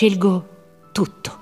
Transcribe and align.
Scelgo 0.00 0.46
tutto. 0.92 1.38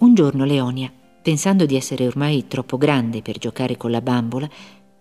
Un 0.00 0.12
giorno 0.12 0.44
Leonia, 0.44 0.92
pensando 1.22 1.64
di 1.64 1.76
essere 1.76 2.06
ormai 2.06 2.46
troppo 2.46 2.76
grande 2.76 3.22
per 3.22 3.38
giocare 3.38 3.78
con 3.78 3.90
la 3.90 4.02
bambola, 4.02 4.46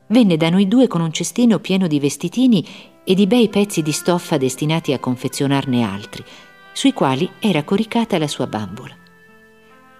venne 0.08 0.38
da 0.38 0.49
noi 0.49 0.70
due 0.70 0.88
con 0.88 1.02
un 1.02 1.12
cestino 1.12 1.60
pieno 1.60 1.88
di 1.88 1.99
vestitini 1.99 2.66
e 3.04 3.13
di 3.13 3.27
bei 3.27 3.49
pezzi 3.49 3.82
di 3.82 3.91
stoffa 3.91 4.38
destinati 4.38 4.94
a 4.94 4.99
confezionarne 4.99 5.84
altri, 5.84 6.23
sui 6.71 6.94
quali 6.94 7.30
era 7.41 7.66
coricata 7.66 8.18
la 8.18 8.30
sua 8.30 8.48
bambola. 8.48 8.96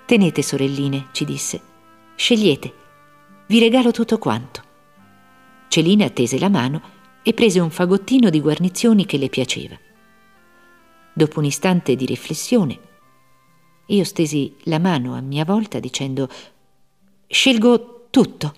Tenete, 0.06 0.42
sorelline, 0.42 1.08
ci 1.12 1.26
disse, 1.26 1.71
scegliete, 2.16 2.74
vi 3.48 3.60
regalo 3.60 3.92
tutto 3.92 4.18
quanto. 4.18 4.64
Celina 5.68 6.10
tese 6.10 6.38
la 6.40 6.50
mano 6.50 6.82
e 7.24 7.34
prese 7.34 7.60
un 7.60 7.70
fagottino 7.70 8.30
di 8.30 8.40
guarnizioni 8.42 9.06
che 9.06 9.18
le 9.18 9.30
piaceva. 9.30 9.78
Dopo 11.14 11.40
un 11.40 11.46
istante 11.46 11.96
di 11.96 12.06
riflessione, 12.06 12.80
io 13.88 14.04
stesi 14.04 14.56
la 14.64 14.80
mano 14.80 15.16
a 15.16 15.22
mia 15.22 15.44
volta 15.44 15.80
dicendo 15.80 16.30
Scelgo 17.28 18.08
tutto 18.10 18.54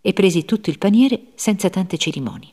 e 0.00 0.12
presi 0.12 0.44
tutto 0.44 0.70
il 0.70 0.78
paniere 0.78 1.32
senza 1.34 1.70
tante 1.70 1.98
cerimonie. 1.98 2.50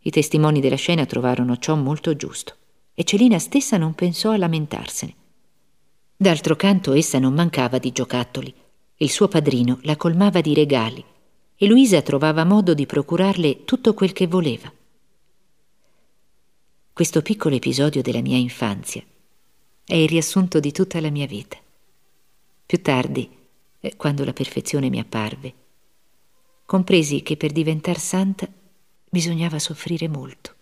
I 0.00 0.10
testimoni 0.10 0.60
della 0.60 0.76
scena 0.76 1.06
trovarono 1.06 1.56
ciò 1.58 1.76
molto 1.76 2.16
giusto 2.16 2.56
e 2.94 3.04
Celina 3.04 3.38
stessa 3.38 3.76
non 3.76 3.94
pensò 3.94 4.30
a 4.30 4.36
lamentarsene. 4.36 5.14
D'altro 6.16 6.56
canto 6.56 6.92
essa 6.92 7.18
non 7.18 7.34
mancava 7.34 7.78
di 7.78 7.92
giocattoli. 7.92 8.54
Il 8.96 9.10
suo 9.10 9.26
padrino 9.28 9.78
la 9.82 9.96
colmava 9.96 10.40
di 10.40 10.54
regali 10.54 11.04
e 11.56 11.66
Luisa 11.66 12.02
trovava 12.02 12.44
modo 12.44 12.74
di 12.74 12.86
procurarle 12.86 13.64
tutto 13.64 13.94
quel 13.94 14.12
che 14.12 14.26
voleva. 14.26 14.72
Questo 16.92 17.22
piccolo 17.22 17.54
episodio 17.54 18.02
della 18.02 18.20
mia 18.20 18.36
infanzia 18.36 19.02
è 19.84 19.94
il 19.94 20.08
riassunto 20.08 20.60
di 20.60 20.72
tutta 20.72 21.00
la 21.00 21.10
mia 21.10 21.26
vita. 21.26 21.56
Più 22.66 22.82
tardi, 22.82 23.28
eh, 23.80 23.96
quando 23.96 24.24
la 24.24 24.32
perfezione 24.32 24.88
mi 24.90 24.98
apparve, 24.98 25.54
compresi 26.64 27.22
che 27.22 27.36
per 27.36 27.52
diventar 27.52 27.98
santa 27.98 28.48
bisognava 29.08 29.58
soffrire 29.58 30.08
molto, 30.08 30.54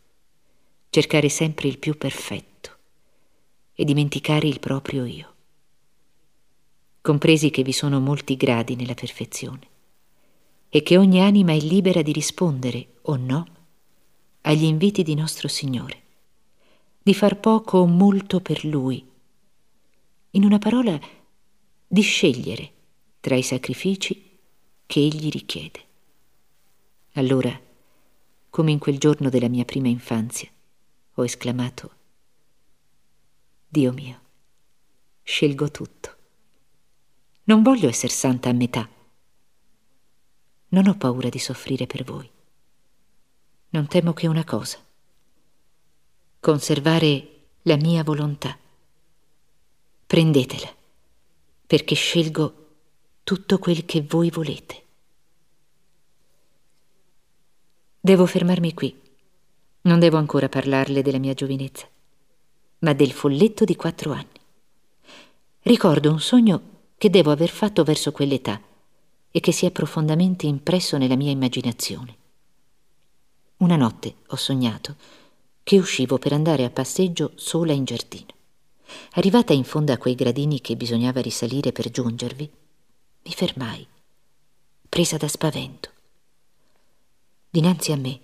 cercare 0.91 1.29
sempre 1.29 1.69
il 1.69 1.79
più 1.79 1.97
perfetto 1.99 2.77
e 3.75 3.85
dimenticare 3.85 4.47
il 4.47 4.61
proprio 4.61 5.05
io 5.05 5.35
compresi 7.11 7.51
che 7.51 7.65
vi 7.65 7.73
sono 7.73 7.99
molti 7.99 8.37
gradi 8.37 8.77
nella 8.77 8.95
perfezione 8.95 9.69
e 10.69 10.81
che 10.85 10.97
ogni 10.97 11.21
anima 11.21 11.51
è 11.51 11.59
libera 11.59 12.03
di 12.03 12.13
rispondere 12.13 12.99
o 13.03 13.17
no 13.17 13.47
agli 14.43 14.63
inviti 14.63 15.03
di 15.03 15.17
nostro 15.17 15.49
Signore, 15.49 16.03
di 17.03 17.13
far 17.13 17.41
poco 17.41 17.79
o 17.79 17.87
molto 17.87 18.41
per 18.41 18.65
Lui, 18.65 19.05
in 20.31 20.45
una 20.45 20.59
parola 20.59 20.97
di 21.85 22.01
scegliere 22.01 22.73
tra 23.19 23.35
i 23.35 23.43
sacrifici 23.43 24.39
che 24.87 25.01
Egli 25.01 25.31
richiede. 25.31 25.81
Allora, 27.15 27.61
come 28.51 28.71
in 28.71 28.79
quel 28.79 28.99
giorno 28.99 29.31
della 29.31 29.49
mia 29.49 29.65
prima 29.65 29.89
infanzia, 29.89 30.49
ho 31.15 31.25
esclamato, 31.25 31.91
Dio 33.67 33.93
mio, 33.93 34.21
scelgo 35.25 35.73
tutto. 35.73 36.19
Non 37.51 37.65
voglio 37.65 37.89
essere 37.89 38.13
santa 38.13 38.49
a 38.49 38.53
metà. 38.53 38.89
Non 40.69 40.87
ho 40.87 40.95
paura 40.95 41.29
di 41.29 41.41
soffrire 41.41 41.85
per 41.85 42.05
voi. 42.05 42.31
Non 43.71 43.89
temo 43.89 44.13
che 44.13 44.29
una 44.29 44.45
cosa. 44.45 44.79
Conservare 46.39 47.29
la 47.63 47.75
mia 47.75 48.05
volontà. 48.05 48.57
Prendetela, 50.07 50.73
perché 51.67 51.97
scelgo 51.97 52.69
tutto 53.25 53.59
quel 53.59 53.85
che 53.85 54.03
voi 54.03 54.31
volete. 54.31 54.85
Devo 57.99 58.27
fermarmi 58.27 58.75
qui. 58.75 58.97
Non 59.83 59.99
devo 59.99 60.19
ancora 60.19 60.49
parlarle 60.49 61.03
della 61.03 61.19
mia 61.19 61.35
giovinezza, 61.35 61.89
ma 62.79 62.93
del 62.93 63.11
folletto 63.11 63.65
di 63.65 63.75
quattro 63.75 64.13
anni. 64.13 64.39
Ricordo 65.63 66.13
un 66.13 66.21
sogno 66.21 66.79
che 67.01 67.09
devo 67.09 67.31
aver 67.31 67.49
fatto 67.49 67.83
verso 67.83 68.13
quell'età 68.13 68.61
e 69.31 69.41
che 69.41 69.53
si 69.53 69.65
è 69.65 69.71
profondamente 69.71 70.45
impresso 70.45 70.99
nella 70.99 71.17
mia 71.17 71.31
immaginazione. 71.31 72.15
Una 73.57 73.77
notte 73.77 74.17
ho 74.27 74.37
sognato 74.37 74.97
che 75.63 75.79
uscivo 75.79 76.19
per 76.19 76.35
andare 76.35 76.63
a 76.65 76.69
passeggio 76.69 77.33
sola 77.37 77.73
in 77.73 77.85
giardino. 77.85 78.35
Arrivata 79.13 79.55
in 79.55 79.65
fondo 79.65 79.95
a 79.95 79.97
quei 79.97 80.15
gradini 80.15 80.61
che 80.61 80.77
bisognava 80.77 81.23
risalire 81.23 81.73
per 81.73 81.91
giungervi, 81.91 82.51
mi 83.23 83.33
fermai, 83.33 83.87
presa 84.87 85.17
da 85.17 85.27
spavento. 85.27 85.91
Dinanzi 87.49 87.93
a 87.93 87.97
me, 87.97 88.21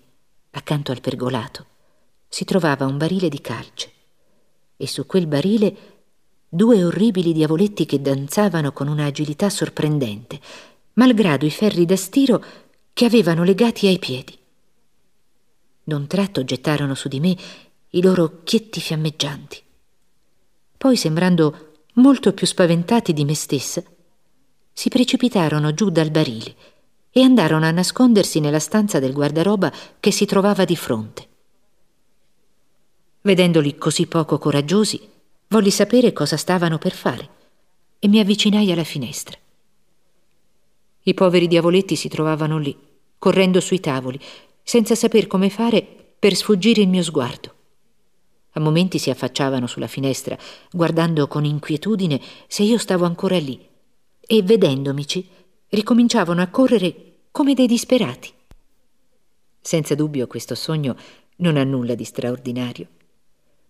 accanto 0.51 0.93
al 0.93 1.01
pergolato, 1.01 1.65
si 2.29 2.45
trovava 2.45 2.85
un 2.85 2.99
barile 2.99 3.31
di 3.31 3.41
calce 3.41 3.91
e 4.77 4.87
su 4.87 5.07
quel 5.07 5.27
barile 5.27 5.96
due 6.49 6.85
orribili 6.85 7.33
diavoletti 7.33 7.87
che 7.87 8.01
danzavano 8.01 8.73
con 8.73 8.89
una 8.89 9.07
agilità 9.07 9.51
sorprendente, 9.51 10.41
malgrado 10.95 11.45
i 11.45 11.51
ferri 11.51 11.85
da 11.85 11.97
stiro 11.97 12.43
che 12.93 13.05
avevano 13.05 13.43
legati 13.43 13.87
ai 13.87 13.99
piedi. 13.99 14.37
D'un 15.83 16.07
tratto 16.07 16.45
gettarono 16.45 16.95
su 16.95 17.09
di 17.09 17.21
me 17.21 17.37
i 17.91 18.03
loro 18.03 18.25
occhietti 18.25 18.81
fiammeggianti. 18.81 19.63
Poi, 20.77 20.97
sembrando 20.97 21.73
molto 21.95 22.33
più 22.33 22.47
spaventati 22.47 23.13
di 23.13 23.25
me 23.25 23.35
stessa, 23.35 23.83
si 24.73 24.89
precipitarono 24.89 25.73
giù 25.73 25.91
dal 25.91 26.11
barile 26.11 26.55
e 27.11 27.23
andarono 27.23 27.65
a 27.65 27.71
nascondersi 27.71 28.41
nella 28.41 28.59
stanza 28.59 28.99
del 28.99 29.13
guardaroba 29.13 29.73
che 29.99 30.11
si 30.11 30.27
trovava 30.27 30.65
di 30.65 30.77
fronte. 30.77 31.29
Vedendoli 33.23 33.79
così 33.79 34.07
poco 34.07 34.39
coraggiosi, 34.39 35.01
Volli 35.49 35.71
sapere 35.71 36.13
cosa 36.13 36.37
stavano 36.37 36.77
per 36.77 36.93
fare 36.93 37.29
e 38.01 38.09
mi 38.09 38.19
avvicinai 38.19 38.73
alla 38.73 38.83
finestra. 38.83 39.39
I 41.03 41.15
poveri 41.15 41.47
diavoletti 41.47 41.95
si 41.95 42.09
trovavano 42.09 42.59
lì, 42.59 42.77
correndo 43.17 43.61
sui 43.61 43.79
tavoli, 43.79 44.19
senza 44.65 44.97
saper 44.97 45.29
come 45.29 45.49
fare 45.49 45.87
per 46.19 46.35
sfuggire 46.35 46.81
il 46.83 46.89
mio 46.89 47.05
sguardo. 47.05 47.55
A 48.55 48.61
momenti 48.61 48.99
si 48.99 49.09
affacciavano 49.09 49.69
sulla 49.69 49.87
finestra, 49.87 50.37
guardando 50.73 51.29
con 51.29 51.45
inquietudine 51.45 52.21
se 52.49 52.65
io 52.65 52.79
stavo 52.79 53.05
ancora 53.05 53.39
lì, 53.39 53.65
e 54.19 54.43
vedendomici 54.43 55.29
ricominciavano 55.69 56.43
a 56.43 56.49
correre 56.49 57.19
come 57.31 57.55
dei 57.55 57.69
disperati. 57.69 58.33
Senza 59.61 59.95
dubbio 59.95 60.27
questo 60.27 60.57
sogno 60.57 60.97
non 61.37 61.57
ha 61.57 61.63
nulla 61.63 61.95
di 61.95 62.05
straordinario 62.05 62.89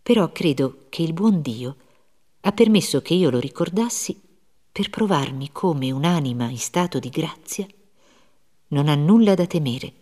però 0.07 0.31
credo 0.31 0.85
che 0.89 1.03
il 1.03 1.13
buon 1.13 1.43
Dio 1.43 1.77
ha 2.43 2.53
permesso 2.53 3.03
che 3.03 3.15
io 3.15 3.29
lo 3.29 3.41
ricordassi 3.41 4.17
per 4.71 4.89
provarmi 4.89 5.51
come 5.51 5.91
un'anima 5.91 6.49
in 6.49 6.59
stato 6.59 7.01
di 7.01 7.09
grazia 7.09 7.67
non 8.69 8.87
ha 8.87 8.95
nulla 8.95 9.35
da 9.35 9.49
temere 9.49 9.93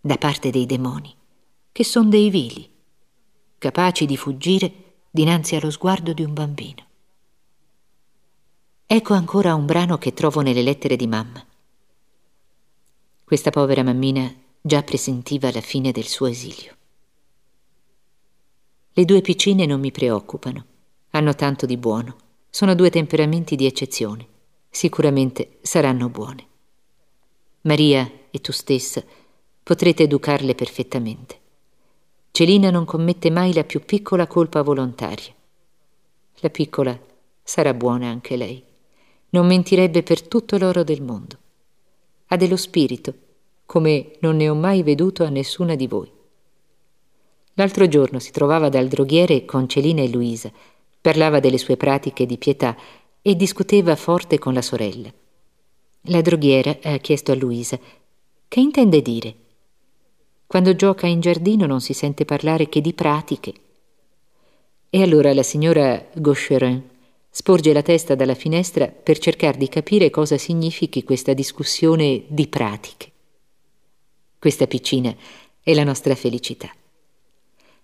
da 0.00 0.16
parte 0.16 0.48
dei 0.48 0.64
demoni, 0.64 1.14
che 1.70 1.84
sono 1.84 2.08
dei 2.08 2.30
vili, 2.30 2.66
capaci 3.58 4.06
di 4.06 4.16
fuggire 4.16 4.72
dinanzi 5.10 5.54
allo 5.54 5.70
sguardo 5.70 6.14
di 6.14 6.22
un 6.22 6.32
bambino. 6.32 6.86
Ecco 8.86 9.12
ancora 9.12 9.54
un 9.54 9.66
brano 9.66 9.98
che 9.98 10.14
trovo 10.14 10.40
nelle 10.40 10.62
lettere 10.62 10.96
di 10.96 11.06
mamma. 11.06 11.44
Questa 13.22 13.50
povera 13.50 13.82
mammina 13.82 14.34
già 14.62 14.82
presentiva 14.82 15.52
la 15.52 15.60
fine 15.60 15.92
del 15.92 16.06
suo 16.06 16.24
esilio. 16.24 16.76
Le 18.94 19.06
due 19.06 19.22
piccine 19.22 19.64
non 19.64 19.80
mi 19.80 19.90
preoccupano. 19.90 20.66
Hanno 21.12 21.34
tanto 21.34 21.64
di 21.64 21.78
buono. 21.78 22.16
Sono 22.50 22.74
due 22.74 22.90
temperamenti 22.90 23.56
di 23.56 23.64
eccezione. 23.64 24.26
Sicuramente 24.68 25.58
saranno 25.62 26.10
buone. 26.10 26.46
Maria 27.62 28.10
e 28.30 28.40
tu 28.42 28.52
stessa 28.52 29.02
potrete 29.62 30.02
educarle 30.02 30.54
perfettamente. 30.54 31.40
Celina 32.32 32.70
non 32.70 32.84
commette 32.84 33.30
mai 33.30 33.54
la 33.54 33.64
più 33.64 33.80
piccola 33.82 34.26
colpa 34.26 34.60
volontaria. 34.60 35.32
La 36.40 36.50
piccola 36.50 36.98
sarà 37.42 37.72
buona 37.72 38.08
anche 38.08 38.36
lei. 38.36 38.62
Non 39.30 39.46
mentirebbe 39.46 40.02
per 40.02 40.20
tutto 40.28 40.58
l'oro 40.58 40.84
del 40.84 41.00
mondo. 41.00 41.38
Ha 42.26 42.36
dello 42.36 42.56
spirito, 42.56 43.14
come 43.64 44.16
non 44.20 44.36
ne 44.36 44.50
ho 44.50 44.54
mai 44.54 44.82
veduto 44.82 45.24
a 45.24 45.30
nessuna 45.30 45.76
di 45.76 45.86
voi. 45.86 46.11
L'altro 47.54 47.86
giorno 47.86 48.18
si 48.18 48.30
trovava 48.30 48.68
dal 48.68 48.88
droghiere 48.88 49.44
con 49.44 49.68
Celina 49.68 50.02
e 50.02 50.08
Luisa, 50.08 50.50
parlava 51.00 51.40
delle 51.40 51.58
sue 51.58 51.76
pratiche 51.76 52.24
di 52.24 52.38
pietà 52.38 52.76
e 53.20 53.36
discuteva 53.36 53.94
forte 53.96 54.38
con 54.38 54.54
la 54.54 54.62
sorella. 54.62 55.12
La 56.06 56.20
droghiera 56.20 56.78
ha 56.82 56.96
chiesto 56.96 57.32
a 57.32 57.34
Luisa 57.34 57.78
che 58.48 58.60
intende 58.60 59.02
dire. 59.02 59.34
Quando 60.46 60.74
gioca 60.74 61.06
in 61.06 61.20
giardino 61.20 61.66
non 61.66 61.80
si 61.80 61.92
sente 61.92 62.24
parlare 62.24 62.68
che 62.68 62.80
di 62.80 62.92
pratiche. 62.92 63.52
E 64.90 65.02
allora 65.02 65.32
la 65.32 65.42
signora 65.42 66.06
Gaucherin 66.12 66.90
sporge 67.30 67.72
la 67.72 67.82
testa 67.82 68.14
dalla 68.14 68.34
finestra 68.34 68.88
per 68.88 69.18
cercare 69.18 69.56
di 69.56 69.68
capire 69.68 70.10
cosa 70.10 70.36
significhi 70.36 71.02
questa 71.02 71.32
discussione 71.32 72.24
di 72.28 72.46
pratiche. 72.46 73.10
Questa 74.38 74.66
piccina 74.66 75.14
è 75.62 75.72
la 75.72 75.84
nostra 75.84 76.14
felicità. 76.14 76.70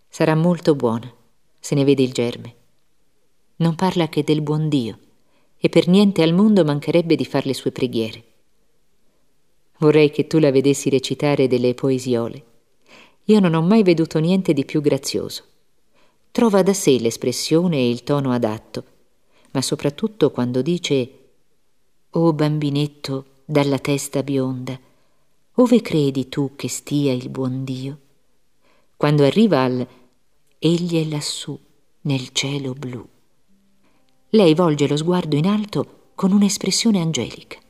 Sarà 0.09 0.35
molto 0.35 0.75
buona, 0.75 1.13
se 1.59 1.75
ne 1.75 1.85
vede 1.85 2.03
il 2.03 2.13
germe. 2.13 2.55
Non 3.57 3.75
parla 3.75 4.09
che 4.09 4.25
del 4.25 4.41
buon 4.41 4.69
Dio 4.69 4.99
e 5.59 5.69
per 5.69 5.89
niente 5.89 6.23
al 6.23 6.33
mondo 6.33 6.65
mancherebbe 6.65 7.17
di 7.17 7.25
far 7.25 7.45
le 7.45 7.55
sue 7.55 7.73
preghiere. 7.73 8.25
Vorrei 9.79 10.11
che 10.11 10.27
tu 10.27 10.39
la 10.39 10.51
vedessi 10.51 10.89
recitare 10.89 11.47
delle 11.47 11.75
poesiole. 11.75 12.45
Io 13.25 13.41
non 13.41 13.55
ho 13.55 13.63
mai 13.63 13.83
veduto 13.83 14.19
niente 14.19 14.53
di 14.53 14.65
più 14.65 14.81
grazioso. 14.81 15.45
Trova 16.31 16.63
da 16.63 16.73
sé 16.73 16.99
l'espressione 16.99 17.77
e 17.77 17.91
il 17.91 18.03
tono 18.03 18.33
adatto, 18.33 18.85
ma 19.53 19.63
soprattutto 19.63 20.31
quando 20.31 20.63
dice 20.63 21.11
O 22.11 22.33
bambinetto 22.33 23.25
dalla 23.45 23.79
testa 23.79 24.23
bionda, 24.23 24.79
ove 25.55 25.81
credi 25.81 26.29
tu 26.29 26.53
che 26.55 26.69
stia 26.69 27.13
il 27.13 27.29
buon 27.29 27.65
Dio? 27.65 27.99
Quando 28.97 29.25
arriva 29.25 29.63
al 29.63 29.87
Egli 30.61 31.01
è 31.01 31.09
lassù 31.09 31.57
nel 32.01 32.31
cielo 32.33 32.73
blu. 32.73 33.09
Lei 34.31 34.55
volge 34.55 34.89
lo 34.89 34.97
sguardo 34.97 35.37
in 35.37 35.47
alto 35.47 36.11
con 36.17 36.33
un'espressione 36.33 37.01
angelica. 37.01 37.61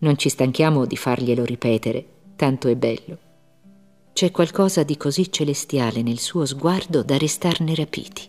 Non 0.00 0.18
ci 0.18 0.28
stanchiamo 0.28 0.84
di 0.84 0.98
farglielo 0.98 1.46
ripetere, 1.46 2.06
tanto 2.36 2.68
è 2.68 2.76
bello. 2.76 3.18
C'è 4.12 4.30
qualcosa 4.30 4.82
di 4.82 4.98
così 4.98 5.32
celestiale 5.32 6.02
nel 6.02 6.18
suo 6.18 6.44
sguardo 6.44 7.02
da 7.02 7.16
restarne 7.16 7.74
rapiti. 7.74 8.28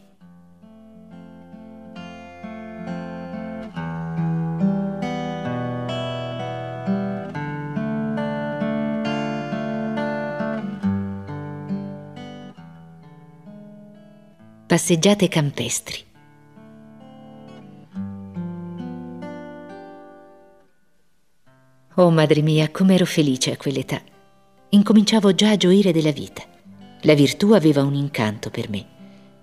Passeggiate 14.70 15.28
campestri. 15.30 15.98
Oh 21.96 22.12
madre 22.12 22.44
mia, 22.44 22.70
com'ero 22.70 23.06
felice 23.06 23.52
a 23.52 23.58
quell'età. 23.58 24.00
Incominciavo 24.70 25.34
già 25.34 25.50
a 25.50 25.58
gioire 25.58 25.92
della 25.92 26.12
vita. 26.12 26.44
La 27.02 27.16
virtù 27.16 27.54
aveva 27.54 27.82
un 27.82 27.96
incanto 27.96 28.52
per 28.52 28.70
me 28.70 28.86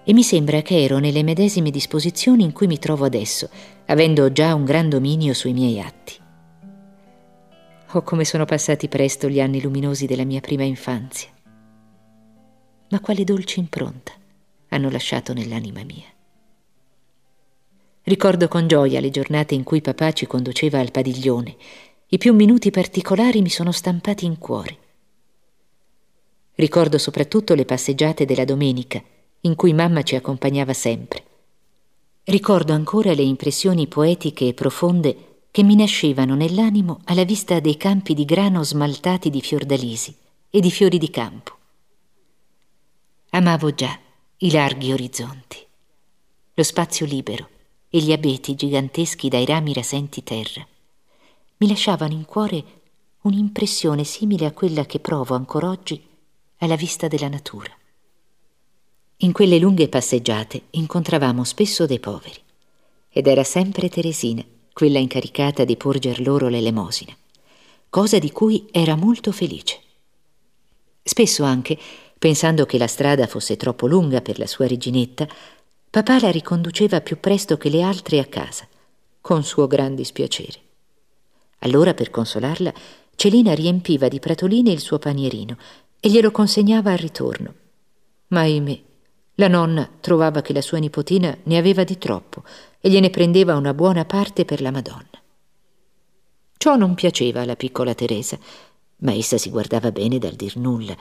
e 0.05 0.13
mi 0.13 0.23
sembra 0.23 0.63
che 0.63 0.81
ero 0.81 0.99
nelle 0.99 1.25
medesime 1.25 1.73
disposizioni 1.73 2.45
in 2.45 2.53
cui 2.53 2.69
mi 2.69 2.79
trovo 2.79 3.05
adesso, 3.05 3.51
avendo 3.87 4.31
già 4.31 4.55
un 4.55 4.65
gran 4.65 4.89
dominio 4.89 5.35
sui 5.35 5.53
miei 5.53 5.81
atti. 5.81 6.15
Oh, 7.95 8.03
come 8.03 8.25
sono 8.25 8.45
passati 8.45 8.87
presto 8.87 9.29
gli 9.29 9.41
anni 9.41 9.61
luminosi 9.61 10.07
della 10.07 10.25
mia 10.25 10.39
prima 10.39 10.63
infanzia. 10.63 11.31
Ma 12.91 13.01
quale 13.01 13.25
dolce 13.25 13.59
impronta 13.59 14.13
hanno 14.69 14.91
lasciato 14.91 15.33
nell'anima 15.33 15.83
mia. 15.85 16.07
Ricordo 18.03 18.49
con 18.49 18.69
gioia 18.69 19.01
le 19.01 19.11
giornate 19.11 19.55
in 19.55 19.65
cui 19.65 19.81
papà 19.81 20.13
ci 20.13 20.27
conduceva 20.27 20.79
al 20.79 20.91
padiglione 20.91 21.57
i 22.09 22.19
più 22.19 22.35
minuti 22.35 22.71
particolari 22.71 23.43
mi 23.43 23.49
sono 23.49 23.73
stampati 23.73 24.27
in 24.27 24.39
cuore. 24.39 24.79
Ricordo 26.55 26.99
soprattutto 26.99 27.55
le 27.55 27.65
passeggiate 27.65 28.25
della 28.25 28.45
domenica, 28.45 29.03
in 29.41 29.57
cui 29.57 29.75
mamma 29.75 30.05
ci 30.05 30.15
accompagnava 30.15 30.73
sempre. 30.73 31.25
Ricordo 32.23 32.73
ancora 32.73 33.13
le 33.13 33.23
impressioni 33.23 33.89
poetiche 33.89 34.47
e 34.47 34.55
profonde 34.55 35.17
che 35.51 35.65
mi 35.65 35.75
nascevano 35.75 36.37
nell'animo 36.37 37.01
alla 37.07 37.25
vista 37.25 37.59
dei 37.59 37.77
campi 37.77 38.15
di 38.15 38.25
grano 38.25 38.63
smaltati 38.63 39.29
di 39.29 39.41
fiordalisi 39.41 40.15
e 40.49 40.61
di 40.61 40.71
fiori 40.71 40.99
di 40.99 41.11
campo. 41.11 41.57
Amavo 43.31 43.75
già 43.75 43.99
i 44.39 44.51
larghi 44.51 44.93
orizzonti, 44.93 45.67
lo 46.55 46.63
spazio 46.63 47.07
libero 47.07 47.49
e 47.89 47.99
gli 48.01 48.13
abeti 48.13 48.55
giganteschi 48.55 49.29
dai 49.29 49.47
rami 49.47 49.73
rasenti 49.73 50.23
terra 50.23 50.67
mi 51.59 51.69
lasciavano 51.69 52.13
in 52.13 52.27
cuore 52.27 52.65
un'impressione 53.23 54.05
simile 54.05 54.45
a 54.45 54.53
quella 54.53 54.85
che 54.85 55.01
provo 55.01 55.35
ancora 55.35 55.71
oggi 55.71 56.01
alla 56.59 56.77
vista 56.77 57.09
della 57.09 57.29
natura. 57.29 57.71
In 59.19 59.33
quelle 59.33 59.59
lunghe 59.59 59.89
passeggiate 59.89 60.65
incontravamo 60.71 61.43
spesso 61.45 61.87
dei 61.87 61.99
poveri 61.99 62.39
ed 63.09 63.27
era 63.27 63.43
sempre 63.43 63.89
Teresina, 63.89 64.45
quella 64.73 64.99
incaricata 64.99 65.65
di 65.65 65.77
porger 65.77 66.21
loro 66.21 66.49
l'elemosina, 66.49 67.17
cosa 67.89 68.19
di 68.19 68.31
cui 68.31 68.69
era 68.71 68.95
molto 68.95 69.33
felice. 69.33 69.81
Spesso 71.03 71.43
anche, 71.45 71.79
pensando 72.19 72.67
che 72.67 72.79
la 72.79 72.87
strada 72.87 73.27
fosse 73.27 73.57
troppo 73.57 73.87
lunga 73.87 74.21
per 74.21 74.39
la 74.39 74.47
sua 74.47 74.67
reginetta, 74.67 75.27
papà 75.91 76.21
la 76.21 76.31
riconduceva 76.31 77.01
più 77.01 77.21
presto 77.21 77.57
che 77.57 77.69
le 77.69 77.83
altre 77.83 78.19
a 78.19 78.25
casa, 78.25 78.67
con 79.21 79.43
suo 79.45 79.67
gran 79.67 79.95
dispiacere. 79.95 80.61
Allora, 81.61 81.95
per 81.95 82.11
consolarla, 82.11 82.73
Celina 83.15 83.55
riempiva 83.55 84.09
di 84.09 84.21
pratoline 84.21 84.71
il 84.71 84.81
suo 84.81 84.99
panierino 84.99 85.57
e 85.99 86.11
glielo 86.11 86.31
consegnava 86.31 86.93
al 86.93 86.99
ritorno. 86.99 87.55
Ma 88.29 88.41
ahimè, 88.41 88.81
la 89.37 89.49
nonna 89.49 89.89
trovava 90.01 90.43
che 90.43 90.53
la 90.53 90.61
sua 90.61 90.79
nipotina 90.79 91.37
ne 91.43 91.57
aveva 91.57 91.85
di 91.85 91.99
troppo 91.99 92.43
e 92.81 92.91
gliene 92.91 93.11
prendeva 93.11 93.57
una 93.57 93.75
buona 93.75 94.05
parte 94.05 94.45
per 94.45 94.61
la 94.61 94.71
Madonna. 94.71 95.23
Ciò 96.57 96.77
non 96.77 96.95
piaceva 96.95 97.43
alla 97.43 97.57
piccola 97.57 97.95
Teresa, 97.95 98.39
ma 98.99 99.13
essa 99.13 99.39
si 99.39 99.51
guardava 99.51 99.93
bene 99.93 100.19
dal 100.19 100.33
dir 100.33 100.57
nulla, 100.57 100.97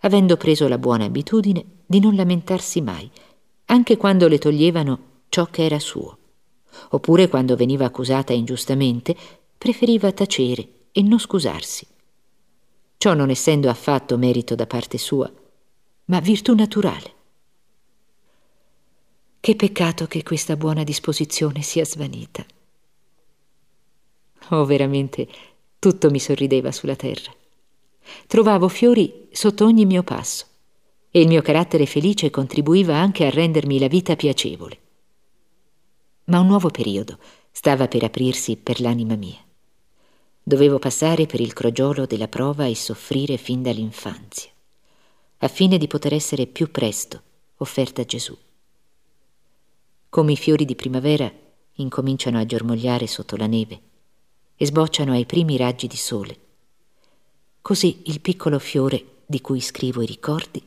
avendo 0.00 0.36
preso 0.36 0.68
la 0.68 0.78
buona 0.78 1.04
abitudine 1.04 1.64
di 1.86 2.00
non 2.00 2.14
lamentarsi 2.14 2.80
mai, 2.80 3.10
anche 3.66 3.96
quando 3.96 4.28
le 4.28 4.38
toglievano 4.38 4.98
ciò 5.28 5.46
che 5.46 5.64
era 5.64 5.78
suo, 5.78 6.18
oppure 6.90 7.28
quando 7.28 7.56
veniva 7.56 7.84
accusata 7.84 8.32
ingiustamente 8.32 9.16
preferiva 9.56 10.12
tacere 10.12 10.68
e 10.92 11.02
non 11.02 11.18
scusarsi. 11.18 11.86
Ciò 12.96 13.14
non 13.14 13.30
essendo 13.30 13.68
affatto 13.68 14.16
merito 14.18 14.54
da 14.54 14.66
parte 14.66 14.98
sua, 14.98 15.30
ma 16.06 16.20
virtù 16.20 16.54
naturale. 16.54 17.14
Che 19.40 19.56
peccato 19.56 20.06
che 20.06 20.22
questa 20.22 20.56
buona 20.56 20.84
disposizione 20.84 21.62
sia 21.62 21.84
svanita. 21.84 22.44
Oh, 24.50 24.64
veramente, 24.64 25.26
tutto 25.78 26.10
mi 26.10 26.18
sorrideva 26.18 26.72
sulla 26.72 26.96
terra. 26.96 27.32
Trovavo 28.26 28.68
fiori 28.68 29.28
sotto 29.32 29.64
ogni 29.64 29.84
mio 29.86 30.02
passo 30.02 30.46
e 31.10 31.20
il 31.20 31.28
mio 31.28 31.42
carattere 31.42 31.86
felice 31.86 32.30
contribuiva 32.30 32.96
anche 32.96 33.26
a 33.26 33.30
rendermi 33.30 33.78
la 33.78 33.88
vita 33.88 34.14
piacevole. 34.16 34.78
Ma 36.24 36.38
un 36.38 36.46
nuovo 36.46 36.70
periodo 36.70 37.18
stava 37.50 37.88
per 37.88 38.04
aprirsi 38.04 38.56
per 38.56 38.80
l'anima 38.80 39.16
mia. 39.16 39.38
Dovevo 40.42 40.78
passare 40.78 41.26
per 41.26 41.40
il 41.40 41.52
crogiolo 41.52 42.06
della 42.06 42.28
prova 42.28 42.66
e 42.66 42.74
soffrire 42.74 43.36
fin 43.36 43.62
dall'infanzia, 43.62 44.50
affine 45.38 45.78
di 45.78 45.86
poter 45.86 46.14
essere 46.14 46.46
più 46.46 46.70
presto 46.70 47.22
offerta 47.56 48.02
a 48.02 48.04
Gesù. 48.04 48.36
Come 50.08 50.32
i 50.32 50.36
fiori 50.36 50.64
di 50.64 50.74
primavera 50.74 51.30
incominciano 51.74 52.38
a 52.38 52.46
germogliare 52.46 53.06
sotto 53.06 53.36
la 53.36 53.46
neve 53.46 53.80
e 54.56 54.66
sbocciano 54.66 55.12
ai 55.12 55.26
primi 55.26 55.56
raggi 55.56 55.86
di 55.86 55.96
sole, 55.96 56.38
così 57.70 58.02
il 58.06 58.20
piccolo 58.20 58.58
fiore 58.58 59.22
di 59.24 59.40
cui 59.40 59.60
scrivo 59.60 60.02
i 60.02 60.06
ricordi 60.06 60.60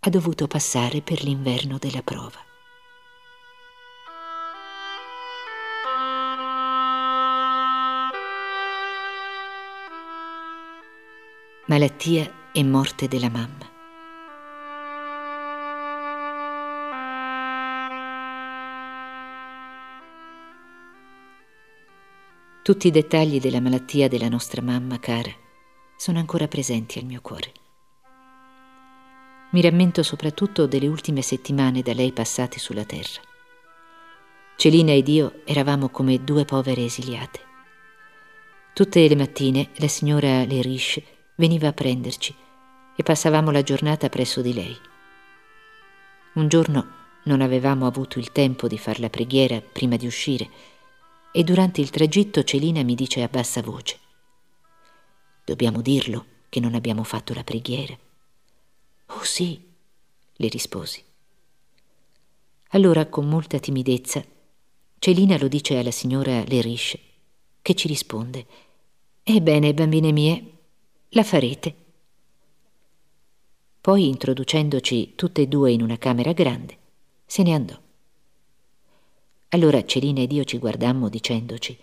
ha 0.00 0.10
dovuto 0.10 0.46
passare 0.46 1.00
per 1.00 1.22
l'inverno 1.22 1.78
della 1.78 2.02
prova. 2.02 2.38
malattia 11.64 12.50
e 12.52 12.62
morte 12.62 13.08
della 13.08 13.30
mamma. 13.30 13.70
Tutti 22.62 22.88
i 22.88 22.90
dettagli 22.90 23.40
della 23.40 23.60
malattia 23.60 24.08
della 24.08 24.28
nostra 24.28 24.60
mamma 24.60 24.98
cara 24.98 25.40
sono 26.02 26.18
ancora 26.18 26.48
presenti 26.48 26.98
al 26.98 27.04
mio 27.04 27.20
cuore. 27.20 27.52
Mi 29.52 29.60
rammento 29.60 30.02
soprattutto 30.02 30.66
delle 30.66 30.88
ultime 30.88 31.22
settimane 31.22 31.80
da 31.80 31.94
lei 31.94 32.10
passate 32.10 32.58
sulla 32.58 32.82
terra. 32.82 33.20
Celina 34.56 34.90
ed 34.90 35.06
io 35.06 35.42
eravamo 35.44 35.90
come 35.90 36.24
due 36.24 36.44
povere 36.44 36.86
esiliate. 36.86 37.40
Tutte 38.74 39.06
le 39.06 39.14
mattine 39.14 39.68
la 39.76 39.86
signora 39.86 40.44
Leriche 40.44 41.04
veniva 41.36 41.68
a 41.68 41.72
prenderci 41.72 42.34
e 42.96 43.02
passavamo 43.04 43.52
la 43.52 43.62
giornata 43.62 44.08
presso 44.08 44.40
di 44.40 44.54
lei. 44.54 44.76
Un 46.32 46.48
giorno 46.48 46.86
non 47.26 47.40
avevamo 47.40 47.86
avuto 47.86 48.18
il 48.18 48.32
tempo 48.32 48.66
di 48.66 48.76
far 48.76 48.98
la 48.98 49.08
preghiera 49.08 49.60
prima 49.60 49.94
di 49.94 50.06
uscire 50.06 50.50
e 51.30 51.44
durante 51.44 51.80
il 51.80 51.90
tragitto 51.90 52.42
Celina 52.42 52.82
mi 52.82 52.96
dice 52.96 53.22
a 53.22 53.28
bassa 53.28 53.62
voce 53.62 54.01
Dobbiamo 55.44 55.80
dirlo 55.80 56.26
che 56.48 56.60
non 56.60 56.74
abbiamo 56.74 57.02
fatto 57.02 57.34
la 57.34 57.44
preghiera. 57.44 57.96
Oh 59.06 59.24
sì, 59.24 59.60
le 60.34 60.48
risposi. 60.48 61.02
Allora, 62.68 63.06
con 63.06 63.28
molta 63.28 63.58
timidezza, 63.58 64.24
Celina 64.98 65.36
lo 65.36 65.48
dice 65.48 65.78
alla 65.78 65.90
signora 65.90 66.44
Leriche, 66.44 67.00
che 67.60 67.74
ci 67.74 67.88
risponde 67.88 68.46
Ebbene, 69.22 69.74
bambine 69.74 70.12
mie, 70.12 70.52
la 71.10 71.22
farete. 71.22 71.74
Poi, 73.80 74.08
introducendoci 74.08 75.14
tutte 75.14 75.42
e 75.42 75.48
due 75.48 75.72
in 75.72 75.82
una 75.82 75.98
camera 75.98 76.32
grande, 76.32 76.78
se 77.26 77.42
ne 77.42 77.52
andò. 77.52 77.78
Allora 79.48 79.84
Celina 79.84 80.20
ed 80.20 80.32
io 80.32 80.44
ci 80.44 80.56
guardammo 80.58 81.08
dicendoci 81.08 81.78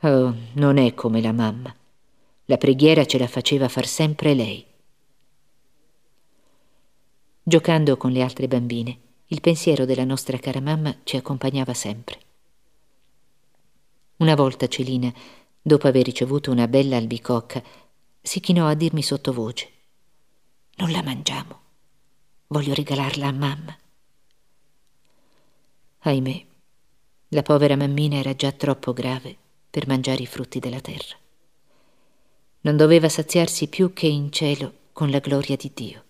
Oh, 0.00 0.34
non 0.54 0.76
è 0.78 0.94
come 0.94 1.20
la 1.20 1.32
mamma. 1.32 1.74
La 2.50 2.58
preghiera 2.58 3.04
ce 3.04 3.16
la 3.16 3.28
faceva 3.28 3.68
far 3.68 3.86
sempre 3.86 4.34
lei. 4.34 4.66
Giocando 7.44 7.96
con 7.96 8.10
le 8.10 8.22
altre 8.22 8.48
bambine, 8.48 8.98
il 9.26 9.40
pensiero 9.40 9.84
della 9.84 10.02
nostra 10.02 10.36
cara 10.36 10.60
mamma 10.60 10.92
ci 11.04 11.16
accompagnava 11.16 11.72
sempre. 11.74 12.18
Una 14.16 14.34
volta 14.34 14.66
Celina, 14.66 15.14
dopo 15.62 15.86
aver 15.86 16.04
ricevuto 16.04 16.50
una 16.50 16.66
bella 16.66 16.96
albicocca, 16.96 17.62
si 18.20 18.40
chinò 18.40 18.66
a 18.66 18.74
dirmi 18.74 19.04
sottovoce: 19.04 19.70
Non 20.78 20.90
la 20.90 21.04
mangiamo. 21.04 21.60
Voglio 22.48 22.74
regalarla 22.74 23.28
a 23.28 23.32
mamma. 23.32 23.78
Ahimè, 26.00 26.46
la 27.28 27.42
povera 27.42 27.76
mammina 27.76 28.16
era 28.16 28.34
già 28.34 28.50
troppo 28.50 28.92
grave 28.92 29.36
per 29.70 29.86
mangiare 29.86 30.22
i 30.22 30.26
frutti 30.26 30.58
della 30.58 30.80
terra 30.80 31.19
non 32.62 32.76
doveva 32.76 33.08
saziarsi 33.08 33.68
più 33.68 33.92
che 33.94 34.06
in 34.06 34.30
cielo 34.30 34.72
con 34.92 35.10
la 35.10 35.18
gloria 35.18 35.56
di 35.56 35.70
Dio 35.72 36.04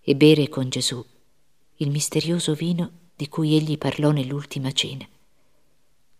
e 0.00 0.14
bere 0.14 0.48
con 0.48 0.68
Gesù 0.68 1.04
il 1.76 1.90
misterioso 1.90 2.54
vino 2.54 2.90
di 3.16 3.28
cui 3.28 3.56
egli 3.56 3.76
parlò 3.76 4.12
nell'ultima 4.12 4.70
cena, 4.70 5.06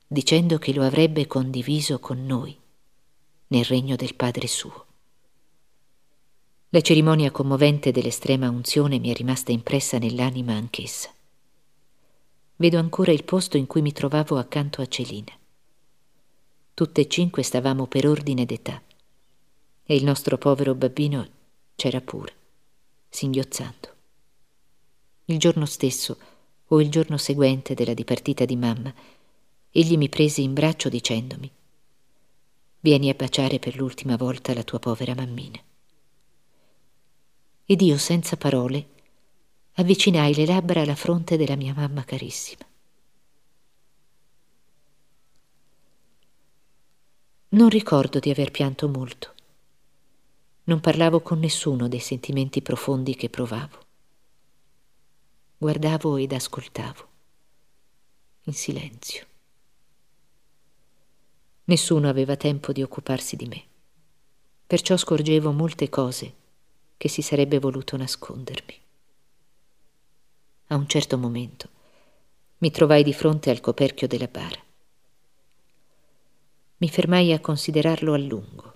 dicendo 0.07 0.59
che 0.59 0.73
lo 0.73 0.83
avrebbe 0.83 1.27
condiviso 1.27 2.01
con 2.01 2.25
noi 2.27 2.57
nel 3.49 3.65
regno 3.65 3.95
del 3.95 4.15
Padre 4.15 4.49
suo. 4.49 4.87
La 6.71 6.81
cerimonia 6.81 7.31
commovente 7.31 7.93
dell'estrema 7.93 8.49
unzione 8.49 8.99
mi 8.99 9.11
è 9.11 9.15
rimasta 9.15 9.53
impressa 9.53 9.99
nell'anima 9.99 10.55
anch'essa. 10.55 11.11
Vedo 12.57 12.79
ancora 12.79 13.13
il 13.13 13.25
posto 13.25 13.57
in 13.57 13.67
cui 13.67 13.83
mi 13.83 13.93
trovavo 13.93 14.37
accanto 14.37 14.81
a 14.81 14.87
Celina. 14.89 15.33
Tutte 16.75 17.01
e 17.03 17.09
cinque 17.09 17.43
stavamo 17.43 17.87
per 17.87 18.09
ordine 18.09 18.47
d'età 18.47 18.83
e 19.85 19.95
il 19.95 20.05
nostro 20.05 20.39
povero 20.39 20.75
babbino 20.75 21.29
c'era 21.75 22.01
pure, 22.01 22.35
singhiozzando. 23.09 23.95
Il 25.27 25.39
giorno 25.39 25.67
stesso 25.67 26.19
o 26.67 26.81
il 26.81 26.91
giorno 26.91 27.17
seguente 27.17 27.75
della 27.75 27.95
dipartita 27.95 28.45
di 28.45 28.57
mamma, 28.57 28.93
egli 29.71 29.97
mi 29.97 30.09
prese 30.09 30.41
in 30.41 30.53
braccio 30.53 30.89
dicendomi 30.89 31.51
Vieni 32.85 33.11
a 33.11 33.15
baciare 33.15 33.61
per 33.61 33.77
l'ultima 33.77 34.17
volta 34.17 34.53
la 34.55 34.65
tua 34.65 34.81
povera 34.81 35.15
mammina. 35.15 35.61
Ed 37.65 37.81
io, 37.81 37.97
senza 37.97 38.37
parole, 38.37 38.89
avvicinai 39.75 40.35
le 40.35 40.47
labbra 40.47 40.81
alla 40.81 40.97
fronte 40.97 41.37
della 41.37 41.55
mia 41.55 41.75
mamma 41.75 42.03
carissima. 42.03 42.67
Non 47.51 47.69
ricordo 47.69 48.19
di 48.19 48.31
aver 48.31 48.51
pianto 48.51 48.89
molto. 48.89 49.32
Non 50.65 50.79
parlavo 50.79 51.23
con 51.23 51.41
nessuno 51.41 51.89
dei 51.89 51.99
sentimenti 51.99 52.63
profondi 52.63 53.17
che 53.17 53.29
provavo. 53.29 53.81
Guardavo 55.59 56.17
ed 56.19 56.33
ascoltavo, 56.33 57.09
in 58.45 58.53
silenzio. 58.53 59.27
Nessuno 61.65 62.09
aveva 62.09 62.37
tempo 62.37 62.71
di 62.71 62.81
occuparsi 62.81 63.35
di 63.35 63.47
me, 63.47 63.65
perciò 64.65 64.97
scorgevo 64.97 65.51
molte 65.51 65.89
cose 65.89 66.33
che 66.97 67.09
si 67.09 67.23
sarebbe 67.23 67.59
voluto 67.59 67.97
nascondermi. 67.97 68.79
A 70.69 70.77
un 70.77 70.87
certo 70.87 71.19
momento 71.19 71.69
mi 72.59 72.71
trovai 72.71 73.03
di 73.03 73.13
fronte 73.13 73.51
al 73.51 73.59
coperchio 73.59 74.07
della 74.07 74.29
bara. 74.29 74.61
Mi 76.77 76.89
fermai 76.89 77.33
a 77.33 77.41
considerarlo 77.41 78.13
a 78.15 78.19
lungo 78.19 78.72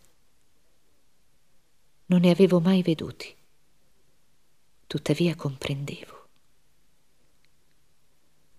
non 2.06 2.20
ne 2.20 2.30
avevo 2.30 2.60
mai 2.60 2.82
veduti. 2.82 3.34
Tuttavia 4.86 5.34
comprendevo. 5.34 6.28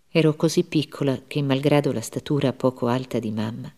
Ero 0.09 0.35
così 0.35 0.63
piccola 0.63 1.23
che, 1.27 1.41
malgrado 1.41 1.91
la 1.91 2.01
statura 2.01 2.53
poco 2.53 2.87
alta 2.87 3.19
di 3.19 3.31
mamma, 3.31 3.73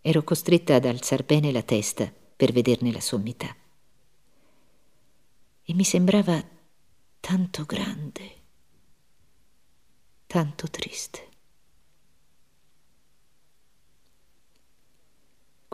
ero 0.00 0.22
costretta 0.22 0.74
ad 0.74 0.84
alzar 0.84 1.24
bene 1.24 1.52
la 1.52 1.62
testa 1.62 2.12
per 2.36 2.52
vederne 2.52 2.92
la 2.92 3.00
sommità. 3.00 3.54
E 5.62 5.72
mi 5.72 5.84
sembrava 5.84 6.42
tanto 7.20 7.64
grande, 7.64 8.34
tanto 10.26 10.68
triste. 10.68 11.33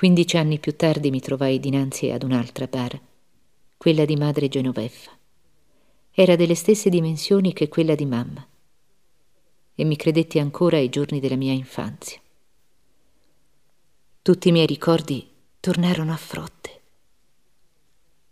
Quindici 0.00 0.38
anni 0.38 0.59
più 0.59 0.76
tardi 0.76 1.11
mi 1.11 1.21
trovai 1.21 1.61
dinanzi 1.61 2.11
ad 2.11 2.23
un'altra 2.23 2.66
bara, 2.66 2.99
quella 3.76 4.07
di 4.07 4.16
madre 4.16 4.49
Genoveffa. 4.49 5.11
Era 6.11 6.37
delle 6.37 6.54
stesse 6.54 6.88
dimensioni 6.88 7.52
che 7.52 7.69
quella 7.69 7.95
di 7.95 8.07
mamma 8.07 8.49
e 9.75 9.85
mi 9.85 9.97
credetti 9.97 10.38
ancora 10.38 10.78
ai 10.78 10.88
giorni 10.88 11.21
della 11.21 11.37
mia 11.37 11.52
infanzia. 11.52 12.19
Tutti 14.23 14.49
i 14.49 14.52
miei 14.52 14.64
ricordi 14.64 15.28
tornarono 15.61 16.14
a 16.14 16.16
frotte. 16.16 16.80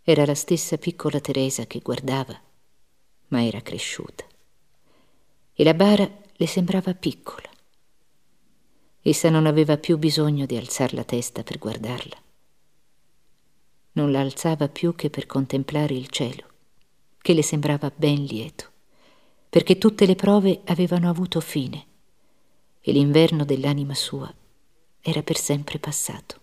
Era 0.01 0.25
la 0.25 0.33
stessa 0.33 0.79
piccola 0.79 1.19
Teresa 1.19 1.67
che 1.67 1.81
guardava, 1.81 2.35
ma 3.27 3.45
era 3.45 3.61
cresciuta. 3.61 4.25
E 5.53 5.63
la 5.63 5.75
bara 5.75 6.11
le 6.35 6.47
sembrava 6.47 6.95
piccola. 6.95 7.47
Essa 9.01 9.29
non 9.29 9.45
aveva 9.45 9.77
più 9.77 9.97
bisogno 9.97 10.45
di 10.45 10.57
alzar 10.57 10.93
la 10.93 11.05
testa 11.05 11.41
per 11.43 11.57
guardarla. 11.57 12.17
Non 13.93 14.11
la 14.11 14.19
alzava 14.19 14.67
più 14.67 14.93
che 14.93 15.09
per 15.09 15.25
contemplare 15.25 15.93
il 15.93 16.09
cielo, 16.09 16.43
che 17.21 17.33
le 17.33 17.41
sembrava 17.41 17.91
ben 17.95 18.23
lieto, 18.23 18.65
perché 19.49 19.77
tutte 19.77 20.05
le 20.05 20.15
prove 20.15 20.61
avevano 20.65 21.09
avuto 21.09 21.39
fine 21.39 21.85
e 22.81 22.91
l'inverno 22.91 23.45
dell'anima 23.45 23.93
sua 23.93 24.31
era 25.01 25.23
per 25.23 25.37
sempre 25.37 25.79
passato. 25.79 26.37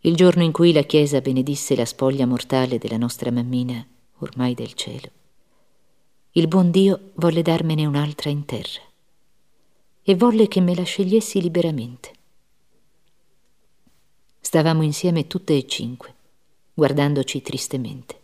Il 0.00 0.16
giorno 0.16 0.42
in 0.42 0.50
cui 0.50 0.72
la 0.72 0.82
Chiesa 0.82 1.20
benedisse 1.20 1.76
la 1.76 1.84
spoglia 1.84 2.26
mortale 2.26 2.78
della 2.78 2.96
nostra 2.96 3.30
mammina, 3.30 3.86
ormai 4.18 4.54
del 4.54 4.72
cielo, 4.74 5.08
il 6.32 6.48
buon 6.48 6.70
Dio 6.70 7.10
volle 7.14 7.42
darmene 7.42 7.86
un'altra 7.86 8.30
in 8.30 8.44
terra 8.44 8.89
e 10.02 10.14
volle 10.14 10.48
che 10.48 10.60
me 10.60 10.74
la 10.74 10.82
scegliessi 10.82 11.40
liberamente. 11.40 12.12
Stavamo 14.40 14.82
insieme 14.82 15.26
tutte 15.26 15.56
e 15.56 15.66
cinque, 15.66 16.14
guardandoci 16.72 17.42
tristemente. 17.42 18.18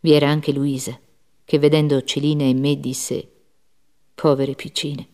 Vi 0.00 0.12
era 0.12 0.28
anche 0.28 0.52
Luisa, 0.52 0.98
che 1.44 1.58
vedendo 1.58 2.02
Celina 2.02 2.44
e 2.44 2.54
me 2.54 2.78
disse 2.78 3.32
Povere 4.14 4.54
piccine, 4.54 5.08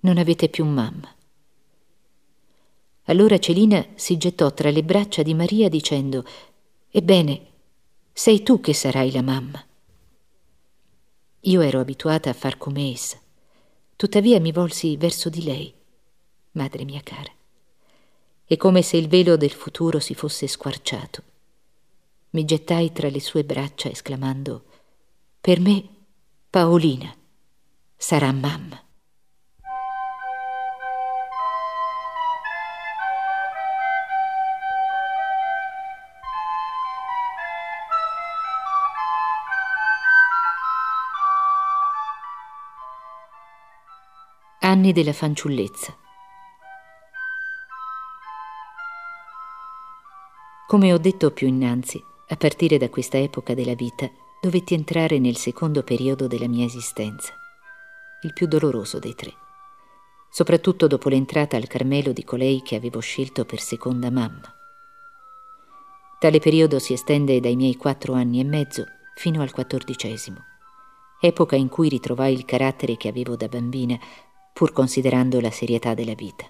non 0.00 0.18
avete 0.18 0.48
più 0.48 0.64
mamma. 0.64 1.14
Allora 3.04 3.38
Celina 3.38 3.86
si 3.94 4.16
gettò 4.16 4.52
tra 4.52 4.70
le 4.70 4.82
braccia 4.82 5.22
di 5.22 5.34
Maria 5.34 5.68
dicendo 5.68 6.24
Ebbene, 6.90 7.46
sei 8.12 8.42
tu 8.42 8.60
che 8.60 8.72
sarai 8.72 9.12
la 9.12 9.22
mamma. 9.22 9.62
Io 11.40 11.60
ero 11.60 11.80
abituata 11.80 12.30
a 12.30 12.34
far 12.34 12.56
come 12.56 12.90
essa 12.90 13.20
Tuttavia 13.96 14.40
mi 14.40 14.52
volsi 14.52 14.96
verso 14.96 15.28
di 15.28 15.44
lei, 15.44 15.72
madre 16.52 16.84
mia 16.84 17.00
cara, 17.02 17.30
e 18.44 18.56
come 18.56 18.82
se 18.82 18.96
il 18.96 19.08
velo 19.08 19.36
del 19.36 19.52
futuro 19.52 20.00
si 20.00 20.14
fosse 20.14 20.46
squarciato, 20.46 21.22
mi 22.30 22.44
gettai 22.44 22.92
tra 22.92 23.08
le 23.08 23.20
sue 23.20 23.44
braccia 23.44 23.88
esclamando, 23.88 24.64
per 25.40 25.60
me 25.60 25.88
Paolina 26.50 27.14
sarà 27.96 28.32
mamma. 28.32 28.83
Anni 44.84 44.92
della 44.92 45.14
fanciullezza. 45.14 45.96
Come 50.66 50.92
ho 50.92 50.98
detto 50.98 51.30
più 51.30 51.46
innanzi, 51.46 52.04
a 52.28 52.36
partire 52.36 52.76
da 52.76 52.90
questa 52.90 53.16
epoca 53.16 53.54
della 53.54 53.74
vita 53.74 54.10
dovetti 54.42 54.74
entrare 54.74 55.18
nel 55.18 55.36
secondo 55.36 55.82
periodo 55.84 56.26
della 56.26 56.48
mia 56.48 56.66
esistenza, 56.66 57.32
il 58.24 58.34
più 58.34 58.46
doloroso 58.46 58.98
dei 58.98 59.14
tre, 59.14 59.32
soprattutto 60.28 60.86
dopo 60.86 61.08
l'entrata 61.08 61.56
al 61.56 61.66
Carmelo 61.66 62.12
di 62.12 62.22
colei 62.22 62.60
che 62.60 62.76
avevo 62.76 63.00
scelto 63.00 63.46
per 63.46 63.60
seconda 63.60 64.10
mamma. 64.10 64.54
Tale 66.18 66.40
periodo 66.40 66.78
si 66.78 66.92
estende 66.92 67.40
dai 67.40 67.56
miei 67.56 67.76
quattro 67.76 68.12
anni 68.12 68.38
e 68.38 68.44
mezzo 68.44 68.84
fino 69.14 69.40
al 69.40 69.50
quattordicesimo, 69.50 70.44
epoca 71.22 71.56
in 71.56 71.70
cui 71.70 71.88
ritrovai 71.88 72.34
il 72.34 72.44
carattere 72.44 72.98
che 72.98 73.08
avevo 73.08 73.34
da 73.34 73.48
bambina, 73.48 73.98
pur 74.54 74.72
considerando 74.72 75.40
la 75.40 75.50
serietà 75.50 75.94
della 75.94 76.14
vita. 76.14 76.48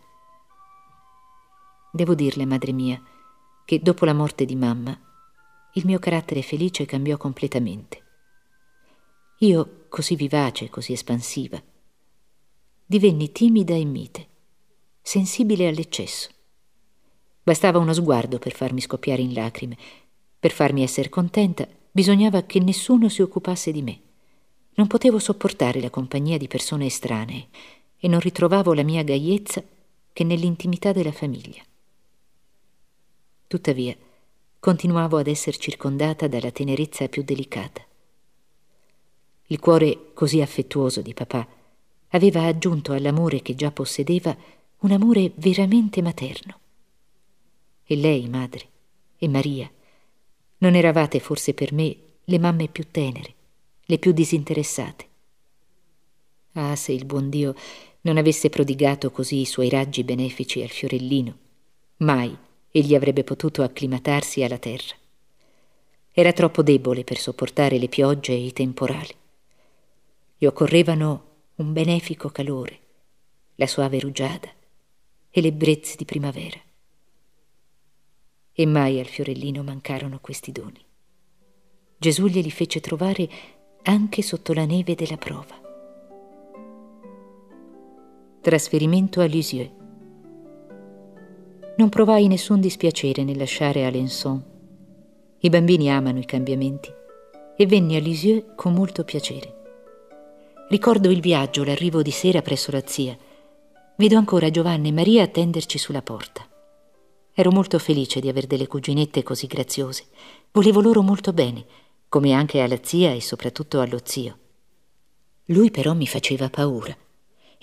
Devo 1.91 2.15
dirle, 2.15 2.45
madre 2.45 2.73
mia, 2.73 3.03
che 3.65 3.81
dopo 3.81 4.05
la 4.05 4.13
morte 4.13 4.45
di 4.45 4.55
mamma 4.55 4.97
il 5.77 5.87
mio 5.87 5.99
carattere 5.99 6.43
felice 6.43 6.85
cambiò 6.85 7.17
completamente. 7.17 8.03
Io, 9.39 9.87
così 9.89 10.17
vivace, 10.17 10.69
così 10.69 10.93
espansiva, 10.93 11.61
divenni 12.85 13.33
timida 13.33 13.75
e 13.75 13.85
mite, 13.85 14.29
sensibile 15.01 15.67
all'eccesso. 15.67 16.29
Bastava 17.43 17.79
uno 17.79 17.95
sguardo 17.95 18.39
per 18.39 18.53
farmi 18.53 18.83
scoppiare 18.83 19.23
in 19.23 19.33
lacrime. 19.33 19.79
Per 20.39 20.53
farmi 20.53 20.83
essere 20.83 21.09
contenta 21.09 21.67
bisognava 21.91 22.43
che 22.43 22.61
nessuno 22.61 23.09
si 23.09 23.23
occupasse 23.23 23.73
di 23.73 23.83
me. 23.83 24.01
Non 24.75 24.89
potevo 24.89 25.19
sopportare 25.19 25.81
la 25.81 25.91
compagnia 25.91 26.37
di 26.37 26.49
persone 26.49 26.87
estranee 26.87 27.49
e 28.05 28.09
non 28.09 28.21
ritrovavo 28.21 28.75
la 28.75 28.83
mia 28.83 29.03
gaiezza 29.03 29.65
che 30.13 30.25
nell'intimità 30.25 30.93
della 30.93 31.11
famiglia. 31.11 31.63
Tuttavia, 33.47 33.97
continuavo 34.61 35.17
ad 35.17 35.27
essere 35.27 35.57
circondata 35.57 36.29
dalla 36.29 36.51
tenerezza 36.51 37.09
più 37.09 37.25
delicata. 37.25 37.83
Il 39.47 39.59
cuore 39.59 40.11
così 40.13 40.43
affettuoso 40.43 41.01
di 41.01 41.15
papà 41.15 41.49
aveva 42.09 42.43
aggiunto 42.43 42.93
all'amore 42.93 43.41
che 43.41 43.55
già 43.55 43.71
possedeva 43.71 44.37
un 44.81 44.91
amore 44.91 45.33
veramente 45.37 46.03
materno. 46.03 46.59
E 47.85 47.97
lei, 47.97 48.29
madre, 48.29 48.69
e 49.17 49.29
Maria, 49.29 49.71
non 50.59 50.75
eravate 50.75 51.21
forse 51.21 51.55
per 51.55 51.73
me 51.73 51.97
le 52.23 52.39
mamme 52.39 52.69
più 52.69 52.85
tenere, 52.91 53.35
le 53.83 53.99
più 53.99 54.13
disinteressate? 54.13 55.09
Ah, 56.53 56.77
se 56.77 56.93
il 56.93 57.07
buon 57.07 57.31
Dio 57.31 57.55
non 58.05 58.17
avesse 58.17 58.51
prodigato 58.51 59.11
così 59.11 59.41
i 59.41 59.47
suoi 59.47 59.69
raggi 59.69 60.05
benefici 60.05 60.63
al 60.63 60.69
fiorellino, 60.69 61.39
mai 61.99 62.37
egli 62.71 62.95
avrebbe 62.95 63.25
potuto 63.25 63.63
acclimatarsi 63.63 64.43
alla 64.43 64.59
terra. 64.59 64.95
Era 66.13 66.33
troppo 66.33 66.63
debole 66.63 67.05
per 67.05 67.19
sopportare 67.19 67.79
le 67.79 67.89
piogge 67.89 68.33
e 68.33 68.45
i 68.47 68.53
temporali. 68.53 69.15
Gli 70.37 70.45
occorrevano 70.45 71.25
un 71.57 71.73
benefico 71.73 72.29
calore, 72.31 72.79
la 73.57 73.67
suave 73.67 73.99
rugiada 74.01 74.51
e 75.31 75.41
le 75.41 75.53
brezze 75.53 75.97
di 75.97 76.05
primavera 76.05 76.61
e 78.57 78.67
mai 78.67 79.01
al 79.01 79.07
fiorellino 79.07 79.63
mancarono 79.63 80.21
questi 80.21 80.53
doni. 80.53 80.81
Gesù 81.97 82.27
glieli 82.27 82.51
fece 82.51 82.81
trovare 82.81 83.29
anche 83.83 84.23
sotto 84.23 84.53
la 84.53 84.65
neve 84.65 84.95
della 84.95 85.17
prova. 85.17 85.64
Trasferimento 88.45 89.23
a 89.23 89.25
Lisieux. 89.25 89.71
Non 91.79 91.89
provai 91.89 92.27
nessun 92.27 92.61
dispiacere 92.61 93.25
nel 93.25 93.39
lasciare 93.39 93.87
Alençon. 93.87 94.45
I 95.39 95.49
bambini 95.49 95.91
amano 95.91 96.19
i 96.19 96.27
cambiamenti 96.27 96.93
e 97.57 97.67
venni 97.67 97.97
a 97.97 98.01
Lisieux 98.01 98.53
con 98.55 98.75
molto 98.75 99.03
piacere. 99.03 99.63
Ricordo 100.69 101.09
il 101.09 101.23
viaggio, 101.23 101.65
l'arrivo 101.65 102.03
di 102.03 102.11
sera 102.11 102.43
presso 102.43 102.71
la 102.71 102.83
zia. 102.85 103.17
Vedo 103.97 104.19
ancora 104.19 104.51
Giovanni 104.51 104.89
e 104.89 104.93
Maria 104.93 105.23
attenderci 105.23 105.79
sulla 105.79 106.03
porta. 106.03 106.47
Ero 107.33 107.51
molto 107.51 107.79
felice 107.79 108.21
di 108.21 108.29
aver 108.29 108.47
delle 108.47 108.67
cuginette 108.67 109.23
così 109.23 109.47
graziose. 109.47 110.05
Volevo 110.53 110.83
loro 110.83 111.01
molto 111.01 111.33
bene, 111.33 111.65
come 112.11 112.35
anche 112.35 112.61
alla 112.61 112.81
zia 112.83 113.11
e 113.11 113.23
soprattutto 113.23 113.81
allo 113.81 114.01
zio. 114.05 114.39
Lui 115.47 115.71
però 115.71 115.95
mi 115.95 116.07
faceva 116.07 116.51
paura 116.51 116.95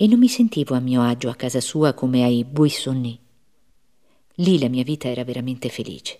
e 0.02 0.08
non 0.08 0.18
mi 0.18 0.28
sentivo 0.28 0.74
a 0.74 0.80
mio 0.80 1.04
agio 1.04 1.30
a 1.30 1.36
casa 1.36 1.62
sua 1.62 1.94
come 1.94 2.24
ai 2.24 2.44
Buissonni. 2.44 3.20
Lì 4.38 4.58
la 4.58 4.68
mia 4.68 4.82
vita 4.82 5.08
era 5.08 5.24
veramente 5.24 5.70
felice. 5.70 6.20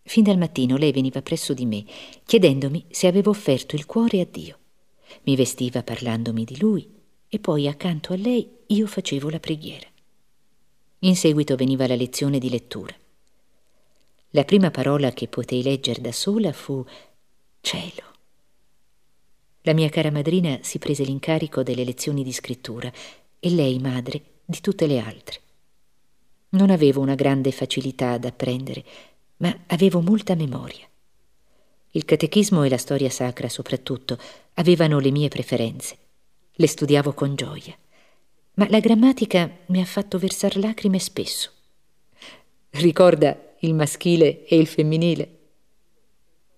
Fin 0.00 0.22
dal 0.24 0.38
mattino 0.38 0.78
lei 0.78 0.92
veniva 0.92 1.20
presso 1.20 1.52
di 1.52 1.66
me, 1.66 1.84
chiedendomi 2.24 2.86
se 2.88 3.06
avevo 3.06 3.28
offerto 3.28 3.76
il 3.76 3.84
cuore 3.84 4.22
a 4.22 4.24
Dio. 4.24 4.58
Mi 5.24 5.36
vestiva 5.36 5.82
parlandomi 5.82 6.44
di 6.44 6.58
lui 6.58 6.90
e 7.28 7.38
poi 7.38 7.68
accanto 7.68 8.14
a 8.14 8.16
lei 8.16 8.48
io 8.68 8.86
facevo 8.86 9.28
la 9.28 9.38
preghiera. 9.38 9.86
In 11.00 11.16
seguito 11.16 11.54
veniva 11.54 11.86
la 11.86 11.96
lezione 11.96 12.38
di 12.38 12.48
lettura. 12.48 12.96
La 14.30 14.44
prima 14.44 14.70
parola 14.70 15.12
che 15.12 15.28
potei 15.28 15.62
leggere 15.62 16.00
da 16.00 16.12
sola 16.12 16.50
fu 16.54 16.82
cielo. 17.60 18.11
La 19.62 19.72
mia 19.72 19.88
cara 19.88 20.10
madrina 20.10 20.58
si 20.62 20.78
prese 20.78 21.04
l'incarico 21.04 21.62
delle 21.62 21.84
lezioni 21.84 22.22
di 22.22 22.32
scrittura 22.32 22.90
e 23.38 23.50
lei, 23.50 23.78
madre, 23.78 24.22
di 24.44 24.60
tutte 24.60 24.86
le 24.86 24.98
altre. 24.98 25.40
Non 26.50 26.70
avevo 26.70 27.00
una 27.00 27.14
grande 27.14 27.50
facilità 27.50 28.12
ad 28.12 28.24
apprendere, 28.24 28.84
ma 29.38 29.56
avevo 29.68 30.00
molta 30.00 30.34
memoria. 30.34 30.86
Il 31.90 32.04
catechismo 32.04 32.62
e 32.62 32.68
la 32.68 32.78
storia 32.78 33.10
sacra, 33.10 33.48
soprattutto, 33.48 34.18
avevano 34.54 34.98
le 34.98 35.10
mie 35.10 35.28
preferenze. 35.28 35.96
Le 36.52 36.66
studiavo 36.66 37.12
con 37.12 37.34
gioia 37.34 37.76
ma 38.54 38.66
la 38.68 38.80
grammatica 38.80 39.50
mi 39.66 39.80
ha 39.80 39.84
fatto 39.84 40.18
versar 40.18 40.56
lacrime 40.56 40.98
spesso. 40.98 41.50
Ricorda 42.70 43.54
il 43.60 43.74
maschile 43.74 44.44
e 44.44 44.58
il 44.58 44.66
femminile. 44.66 45.38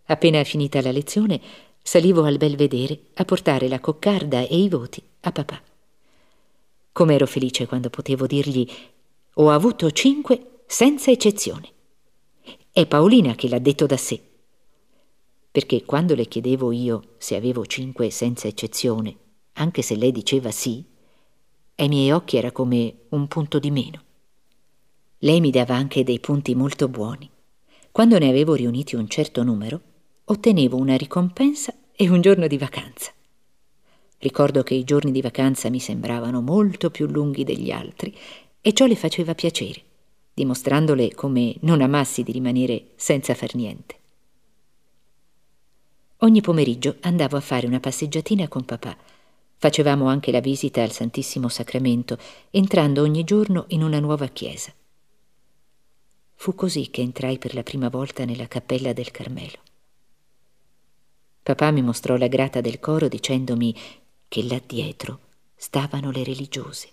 Appena 0.06 0.42
finita 0.44 0.80
la 0.80 0.90
lezione, 0.90 1.40
salivo 1.86 2.24
al 2.24 2.38
belvedere 2.38 2.98
a 3.14 3.26
portare 3.26 3.68
la 3.68 3.78
coccarda 3.78 4.40
e 4.40 4.56
i 4.56 4.70
voti 4.70 5.02
a 5.20 5.30
papà. 5.30 5.62
Com'ero 6.90 7.26
felice 7.26 7.66
quando 7.66 7.90
potevo 7.90 8.26
dirgli 8.26 8.66
ho 9.34 9.50
avuto 9.50 9.90
cinque 9.90 10.62
senza 10.66 11.10
eccezione. 11.10 11.68
È 12.72 12.86
Paolina 12.86 13.34
che 13.34 13.48
l'ha 13.48 13.58
detto 13.58 13.84
da 13.84 13.98
sé. 13.98 14.20
Perché 15.50 15.84
quando 15.84 16.14
le 16.14 16.26
chiedevo 16.26 16.72
io 16.72 17.14
se 17.18 17.36
avevo 17.36 17.66
cinque 17.66 18.10
senza 18.10 18.48
eccezione, 18.48 19.16
anche 19.52 19.82
se 19.82 19.94
lei 19.94 20.10
diceva 20.10 20.50
sì, 20.50 20.82
ai 21.76 21.88
miei 21.88 22.10
occhi 22.12 22.38
era 22.38 22.50
come 22.50 23.02
un 23.10 23.28
punto 23.28 23.58
di 23.58 23.70
meno. 23.70 24.02
Lei 25.18 25.40
mi 25.40 25.50
dava 25.50 25.74
anche 25.74 26.02
dei 26.02 26.18
punti 26.18 26.54
molto 26.54 26.88
buoni. 26.88 27.30
Quando 27.92 28.18
ne 28.18 28.28
avevo 28.30 28.54
riuniti 28.54 28.96
un 28.96 29.06
certo 29.06 29.42
numero, 29.42 29.80
ottenevo 30.24 30.76
una 30.76 30.96
ricompensa 30.96 31.74
e 31.94 32.08
un 32.08 32.20
giorno 32.20 32.46
di 32.46 32.58
vacanza. 32.58 33.12
Ricordo 34.18 34.62
che 34.62 34.74
i 34.74 34.84
giorni 34.84 35.12
di 35.12 35.20
vacanza 35.20 35.68
mi 35.70 35.80
sembravano 35.80 36.40
molto 36.40 36.90
più 36.90 37.06
lunghi 37.06 37.44
degli 37.44 37.70
altri 37.70 38.16
e 38.60 38.72
ciò 38.72 38.86
le 38.86 38.96
faceva 38.96 39.34
piacere, 39.34 39.82
dimostrandole 40.32 41.14
come 41.14 41.54
non 41.60 41.80
amassi 41.80 42.22
di 42.22 42.32
rimanere 42.32 42.92
senza 42.96 43.34
far 43.34 43.54
niente. 43.54 43.98
Ogni 46.18 46.40
pomeriggio 46.40 46.96
andavo 47.00 47.36
a 47.36 47.40
fare 47.40 47.66
una 47.66 47.80
passeggiatina 47.80 48.48
con 48.48 48.64
papà 48.64 48.96
Facevamo 49.64 50.08
anche 50.08 50.30
la 50.30 50.40
visita 50.40 50.82
al 50.82 50.92
Santissimo 50.92 51.48
Sacramento, 51.48 52.18
entrando 52.50 53.00
ogni 53.00 53.24
giorno 53.24 53.64
in 53.68 53.82
una 53.82 53.98
nuova 53.98 54.26
chiesa. 54.26 54.70
Fu 56.34 56.54
così 56.54 56.90
che 56.90 57.00
entrai 57.00 57.38
per 57.38 57.54
la 57.54 57.62
prima 57.62 57.88
volta 57.88 58.26
nella 58.26 58.46
cappella 58.46 58.92
del 58.92 59.10
Carmelo. 59.10 59.63
Papà 61.44 61.70
mi 61.72 61.82
mostrò 61.82 62.16
la 62.16 62.26
grata 62.26 62.62
del 62.62 62.80
coro 62.80 63.06
dicendomi 63.06 63.76
che 64.28 64.42
là 64.44 64.58
dietro 64.64 65.18
stavano 65.54 66.10
le 66.10 66.24
religiose. 66.24 66.88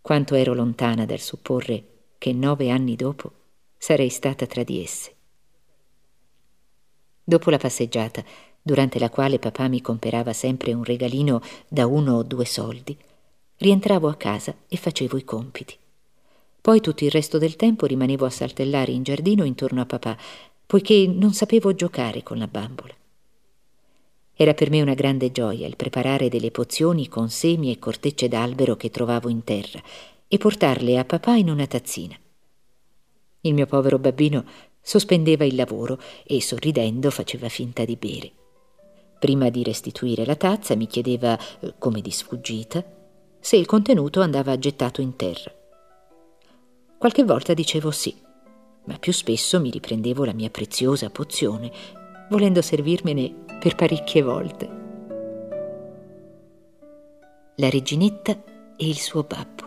Quanto 0.00 0.36
ero 0.36 0.54
lontana 0.54 1.04
dal 1.04 1.18
supporre 1.18 1.84
che 2.16 2.32
nove 2.32 2.70
anni 2.70 2.94
dopo 2.94 3.32
sarei 3.76 4.08
stata 4.08 4.46
tra 4.46 4.62
di 4.62 4.80
esse. 4.80 5.14
Dopo 7.24 7.50
la 7.50 7.58
passeggiata 7.58 8.24
durante 8.62 9.00
la 9.00 9.10
quale 9.10 9.40
papà 9.40 9.66
mi 9.66 9.80
comperava 9.80 10.32
sempre 10.32 10.72
un 10.72 10.84
regalino 10.84 11.42
da 11.66 11.88
uno 11.88 12.18
o 12.18 12.22
due 12.22 12.44
soldi, 12.44 12.96
rientravo 13.56 14.08
a 14.08 14.14
casa 14.14 14.54
e 14.68 14.76
facevo 14.76 15.16
i 15.16 15.24
compiti. 15.24 15.76
Poi 16.60 16.80
tutto 16.80 17.02
il 17.02 17.10
resto 17.10 17.38
del 17.38 17.56
tempo 17.56 17.84
rimanevo 17.84 18.26
a 18.26 18.30
saltellare 18.30 18.92
in 18.92 19.02
giardino 19.02 19.42
intorno 19.42 19.80
a 19.80 19.86
papà, 19.86 20.16
poiché 20.68 21.06
non 21.06 21.32
sapevo 21.32 21.74
giocare 21.74 22.22
con 22.22 22.36
la 22.36 22.46
bambola. 22.46 22.92
Era 24.34 24.52
per 24.52 24.68
me 24.68 24.82
una 24.82 24.92
grande 24.92 25.32
gioia 25.32 25.66
il 25.66 25.76
preparare 25.76 26.28
delle 26.28 26.50
pozioni 26.50 27.08
con 27.08 27.30
semi 27.30 27.72
e 27.72 27.78
cortecce 27.78 28.28
d'albero 28.28 28.76
che 28.76 28.90
trovavo 28.90 29.30
in 29.30 29.44
terra 29.44 29.82
e 30.28 30.36
portarle 30.36 30.98
a 30.98 31.06
papà 31.06 31.36
in 31.36 31.48
una 31.48 31.66
tazzina. 31.66 32.14
Il 33.40 33.54
mio 33.54 33.64
povero 33.64 33.98
babbino 33.98 34.44
sospendeva 34.82 35.46
il 35.46 35.54
lavoro 35.54 35.98
e 36.22 36.42
sorridendo 36.42 37.10
faceva 37.10 37.48
finta 37.48 37.86
di 37.86 37.96
bere. 37.96 38.30
Prima 39.18 39.48
di 39.48 39.62
restituire 39.62 40.26
la 40.26 40.36
tazza 40.36 40.76
mi 40.76 40.86
chiedeva, 40.86 41.38
come 41.78 42.02
di 42.02 42.10
sfuggita, 42.10 42.84
se 43.40 43.56
il 43.56 43.64
contenuto 43.64 44.20
andava 44.20 44.58
gettato 44.58 45.00
in 45.00 45.16
terra. 45.16 45.50
Qualche 46.98 47.24
volta 47.24 47.54
dicevo 47.54 47.90
sì, 47.90 48.14
ma 48.88 48.98
più 48.98 49.12
spesso 49.12 49.60
mi 49.60 49.70
riprendevo 49.70 50.24
la 50.24 50.32
mia 50.32 50.48
preziosa 50.48 51.10
pozione, 51.10 51.70
volendo 52.30 52.62
servirmene 52.62 53.44
per 53.60 53.74
parecchie 53.74 54.22
volte. 54.22 54.68
La 57.56 57.68
reginetta 57.68 58.32
e 58.32 58.88
il 58.88 58.98
suo 58.98 59.24
babbo. 59.24 59.66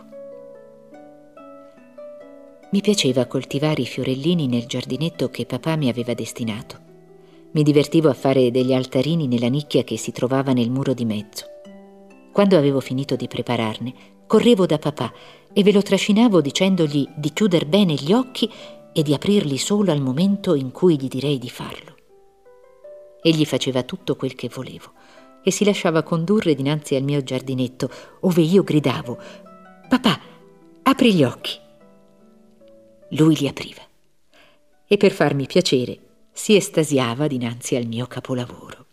Mi 2.72 2.80
piaceva 2.80 3.26
coltivare 3.26 3.82
i 3.82 3.86
fiorellini 3.86 4.48
nel 4.48 4.66
giardinetto 4.66 5.28
che 5.28 5.46
papà 5.46 5.76
mi 5.76 5.88
aveva 5.88 6.14
destinato. 6.14 6.80
Mi 7.52 7.62
divertivo 7.62 8.08
a 8.08 8.14
fare 8.14 8.50
degli 8.50 8.74
altarini 8.74 9.28
nella 9.28 9.48
nicchia 9.48 9.84
che 9.84 9.98
si 9.98 10.10
trovava 10.10 10.52
nel 10.52 10.70
muro 10.70 10.94
di 10.94 11.04
mezzo. 11.04 11.46
Quando 12.32 12.56
avevo 12.56 12.80
finito 12.80 13.14
di 13.14 13.28
prepararne, 13.28 13.94
correvo 14.26 14.66
da 14.66 14.78
papà 14.78 15.12
e 15.52 15.62
ve 15.62 15.70
lo 15.70 15.82
trascinavo 15.82 16.40
dicendogli 16.40 17.06
di 17.14 17.32
chiuder 17.32 17.66
bene 17.66 17.94
gli 17.94 18.12
occhi 18.12 18.50
e 18.92 19.02
di 19.02 19.14
aprirli 19.14 19.58
solo 19.58 19.92
al 19.92 20.00
momento 20.00 20.54
in 20.54 20.70
cui 20.70 21.00
gli 21.00 21.08
direi 21.08 21.38
di 21.38 21.50
farlo. 21.50 21.96
Egli 23.22 23.44
faceva 23.44 23.82
tutto 23.82 24.16
quel 24.16 24.34
che 24.34 24.48
volevo 24.48 24.92
e 25.42 25.50
si 25.50 25.64
lasciava 25.64 26.02
condurre 26.02 26.54
dinanzi 26.54 26.94
al 26.94 27.02
mio 27.02 27.22
giardinetto, 27.22 27.90
ove 28.20 28.42
io 28.42 28.62
gridavo 28.62 29.18
Papà, 29.88 30.20
apri 30.82 31.14
gli 31.14 31.24
occhi. 31.24 31.58
Lui 33.10 33.36
li 33.36 33.46
apriva 33.46 33.82
e 34.86 34.96
per 34.96 35.12
farmi 35.12 35.46
piacere 35.46 35.98
si 36.32 36.56
estasiava 36.56 37.26
dinanzi 37.26 37.76
al 37.76 37.86
mio 37.86 38.06
capolavoro. 38.06 38.86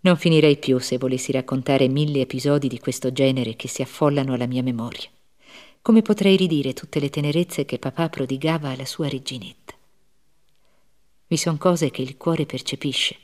Non 0.00 0.16
finirei 0.16 0.56
più 0.56 0.78
se 0.78 0.98
volessi 0.98 1.30
raccontare 1.30 1.86
mille 1.88 2.20
episodi 2.20 2.68
di 2.68 2.78
questo 2.78 3.12
genere 3.12 3.54
che 3.54 3.68
si 3.68 3.82
affollano 3.82 4.32
alla 4.34 4.46
mia 4.46 4.62
memoria. 4.62 5.08
Come 5.82 6.02
potrei 6.02 6.36
ridire 6.36 6.74
tutte 6.74 7.00
le 7.00 7.08
tenerezze 7.08 7.64
che 7.64 7.78
papà 7.78 8.10
prodigava 8.10 8.68
alla 8.68 8.84
sua 8.84 9.08
reginetta? 9.08 9.74
Vi 11.26 11.36
sono 11.38 11.56
cose 11.56 11.90
che 11.90 12.02
il 12.02 12.18
cuore 12.18 12.44
percepisce, 12.44 13.16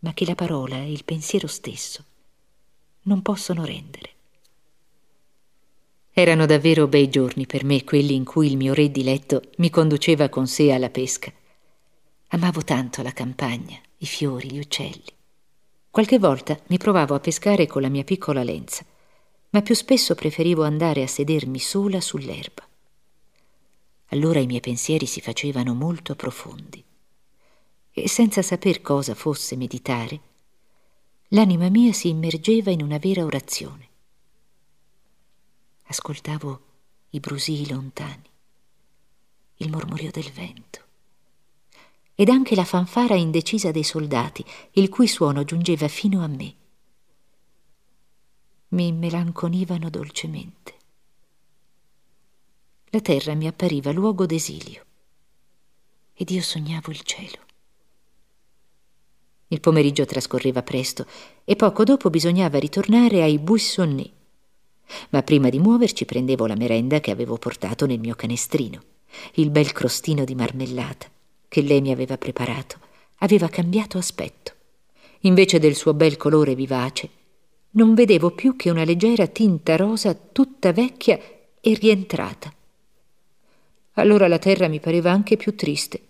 ma 0.00 0.14
che 0.14 0.24
la 0.24 0.36
parola 0.36 0.76
e 0.76 0.92
il 0.92 1.04
pensiero 1.04 1.48
stesso 1.48 2.04
non 3.02 3.22
possono 3.22 3.64
rendere. 3.64 4.08
Erano 6.12 6.46
davvero 6.46 6.86
bei 6.86 7.08
giorni 7.08 7.46
per 7.46 7.64
me 7.64 7.82
quelli 7.82 8.14
in 8.14 8.24
cui 8.24 8.46
il 8.46 8.56
mio 8.56 8.72
re 8.72 8.90
diletto 8.92 9.42
mi 9.56 9.68
conduceva 9.68 10.28
con 10.28 10.46
sé 10.46 10.70
alla 10.70 10.90
pesca. 10.90 11.32
Amavo 12.28 12.62
tanto 12.62 13.02
la 13.02 13.12
campagna, 13.12 13.80
i 13.98 14.06
fiori, 14.06 14.52
gli 14.52 14.58
uccelli. 14.60 15.12
Qualche 15.90 16.20
volta 16.20 16.56
mi 16.68 16.78
provavo 16.78 17.16
a 17.16 17.20
pescare 17.20 17.66
con 17.66 17.82
la 17.82 17.88
mia 17.88 18.04
piccola 18.04 18.44
lenza, 18.44 18.84
ma 19.50 19.62
più 19.62 19.74
spesso 19.74 20.14
preferivo 20.14 20.64
andare 20.64 21.02
a 21.02 21.06
sedermi 21.06 21.58
sola 21.58 22.00
sull'erba. 22.00 22.66
Allora 24.06 24.40
i 24.40 24.46
miei 24.46 24.60
pensieri 24.60 25.06
si 25.06 25.20
facevano 25.20 25.74
molto 25.74 26.16
profondi 26.16 26.82
e 27.92 28.08
senza 28.08 28.42
saper 28.42 28.80
cosa 28.80 29.14
fosse 29.14 29.56
meditare, 29.56 30.20
l'anima 31.28 31.68
mia 31.68 31.92
si 31.92 32.08
immergeva 32.08 32.70
in 32.70 32.82
una 32.82 32.98
vera 32.98 33.24
orazione. 33.24 33.88
Ascoltavo 35.84 36.60
i 37.10 37.20
brusii 37.20 37.68
lontani, 37.68 38.30
il 39.56 39.70
mormorio 39.70 40.10
del 40.10 40.30
vento 40.30 40.84
ed 42.14 42.28
anche 42.28 42.54
la 42.54 42.64
fanfara 42.64 43.14
indecisa 43.14 43.70
dei 43.70 43.82
soldati, 43.82 44.44
il 44.72 44.90
cui 44.90 45.06
suono 45.08 45.42
giungeva 45.42 45.88
fino 45.88 46.22
a 46.22 46.26
me. 46.26 46.54
Mi 48.72 48.92
melanconivano 48.92 49.90
dolcemente. 49.90 50.74
La 52.90 53.00
terra 53.00 53.34
mi 53.34 53.48
appariva 53.48 53.90
luogo 53.90 54.26
d'esilio 54.26 54.84
ed 56.14 56.30
io 56.30 56.40
sognavo 56.40 56.92
il 56.92 57.00
cielo. 57.00 57.38
Il 59.48 59.58
pomeriggio 59.58 60.04
trascorreva 60.04 60.62
presto 60.62 61.04
e 61.44 61.56
poco 61.56 61.82
dopo 61.82 62.10
bisognava 62.10 62.60
ritornare 62.60 63.22
ai 63.22 63.40
Buissonnets. 63.40 64.12
Ma 65.08 65.22
prima 65.24 65.48
di 65.48 65.58
muoverci 65.58 66.04
prendevo 66.04 66.46
la 66.46 66.54
merenda 66.54 67.00
che 67.00 67.10
avevo 67.10 67.38
portato 67.38 67.86
nel 67.86 67.98
mio 67.98 68.14
canestrino. 68.14 68.80
Il 69.34 69.50
bel 69.50 69.72
crostino 69.72 70.24
di 70.24 70.36
marmellata 70.36 71.10
che 71.48 71.62
lei 71.62 71.80
mi 71.80 71.90
aveva 71.90 72.16
preparato 72.16 72.78
aveva 73.16 73.48
cambiato 73.48 73.98
aspetto. 73.98 74.52
Invece 75.22 75.58
del 75.58 75.74
suo 75.74 75.92
bel 75.92 76.16
colore 76.16 76.54
vivace, 76.54 77.18
non 77.72 77.94
vedevo 77.94 78.32
più 78.32 78.56
che 78.56 78.70
una 78.70 78.84
leggera 78.84 79.26
tinta 79.26 79.76
rosa 79.76 80.14
tutta 80.14 80.72
vecchia 80.72 81.18
e 81.60 81.74
rientrata. 81.74 82.52
Allora 83.94 84.28
la 84.28 84.38
terra 84.38 84.68
mi 84.68 84.80
pareva 84.80 85.10
anche 85.12 85.36
più 85.36 85.54
triste 85.54 86.02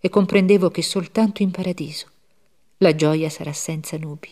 e 0.00 0.08
comprendevo 0.08 0.70
che 0.70 0.82
soltanto 0.82 1.42
in 1.42 1.50
paradiso 1.50 2.06
la 2.78 2.94
gioia 2.94 3.28
sarà 3.28 3.52
senza 3.52 3.96
nubi. 3.96 4.28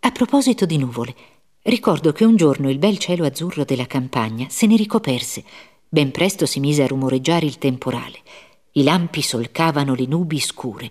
A 0.00 0.10
proposito 0.12 0.66
di 0.66 0.76
nuvole, 0.76 1.14
ricordo 1.62 2.12
che 2.12 2.24
un 2.24 2.36
giorno 2.36 2.70
il 2.70 2.78
bel 2.78 2.98
cielo 2.98 3.24
azzurro 3.24 3.64
della 3.64 3.86
campagna 3.86 4.46
se 4.50 4.66
ne 4.66 4.76
ricoperse. 4.76 5.44
Ben 5.88 6.10
presto 6.10 6.46
si 6.46 6.60
mise 6.60 6.82
a 6.82 6.86
rumoreggiare 6.86 7.46
il 7.46 7.58
temporale. 7.58 8.20
I 8.72 8.82
lampi 8.82 9.22
solcavano 9.22 9.94
le 9.94 10.06
nubi 10.06 10.38
scure 10.38 10.90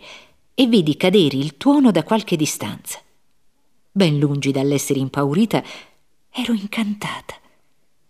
e 0.54 0.66
vidi 0.66 0.98
cadere 0.98 1.38
il 1.38 1.58
tuono 1.58 1.92
da 1.92 2.04
qualche 2.04 2.36
distanza. 2.36 3.00
Ben 3.98 4.20
lungi 4.20 4.52
dall'essere 4.52 5.00
impaurita, 5.00 5.64
ero 6.30 6.52
incantata. 6.52 7.34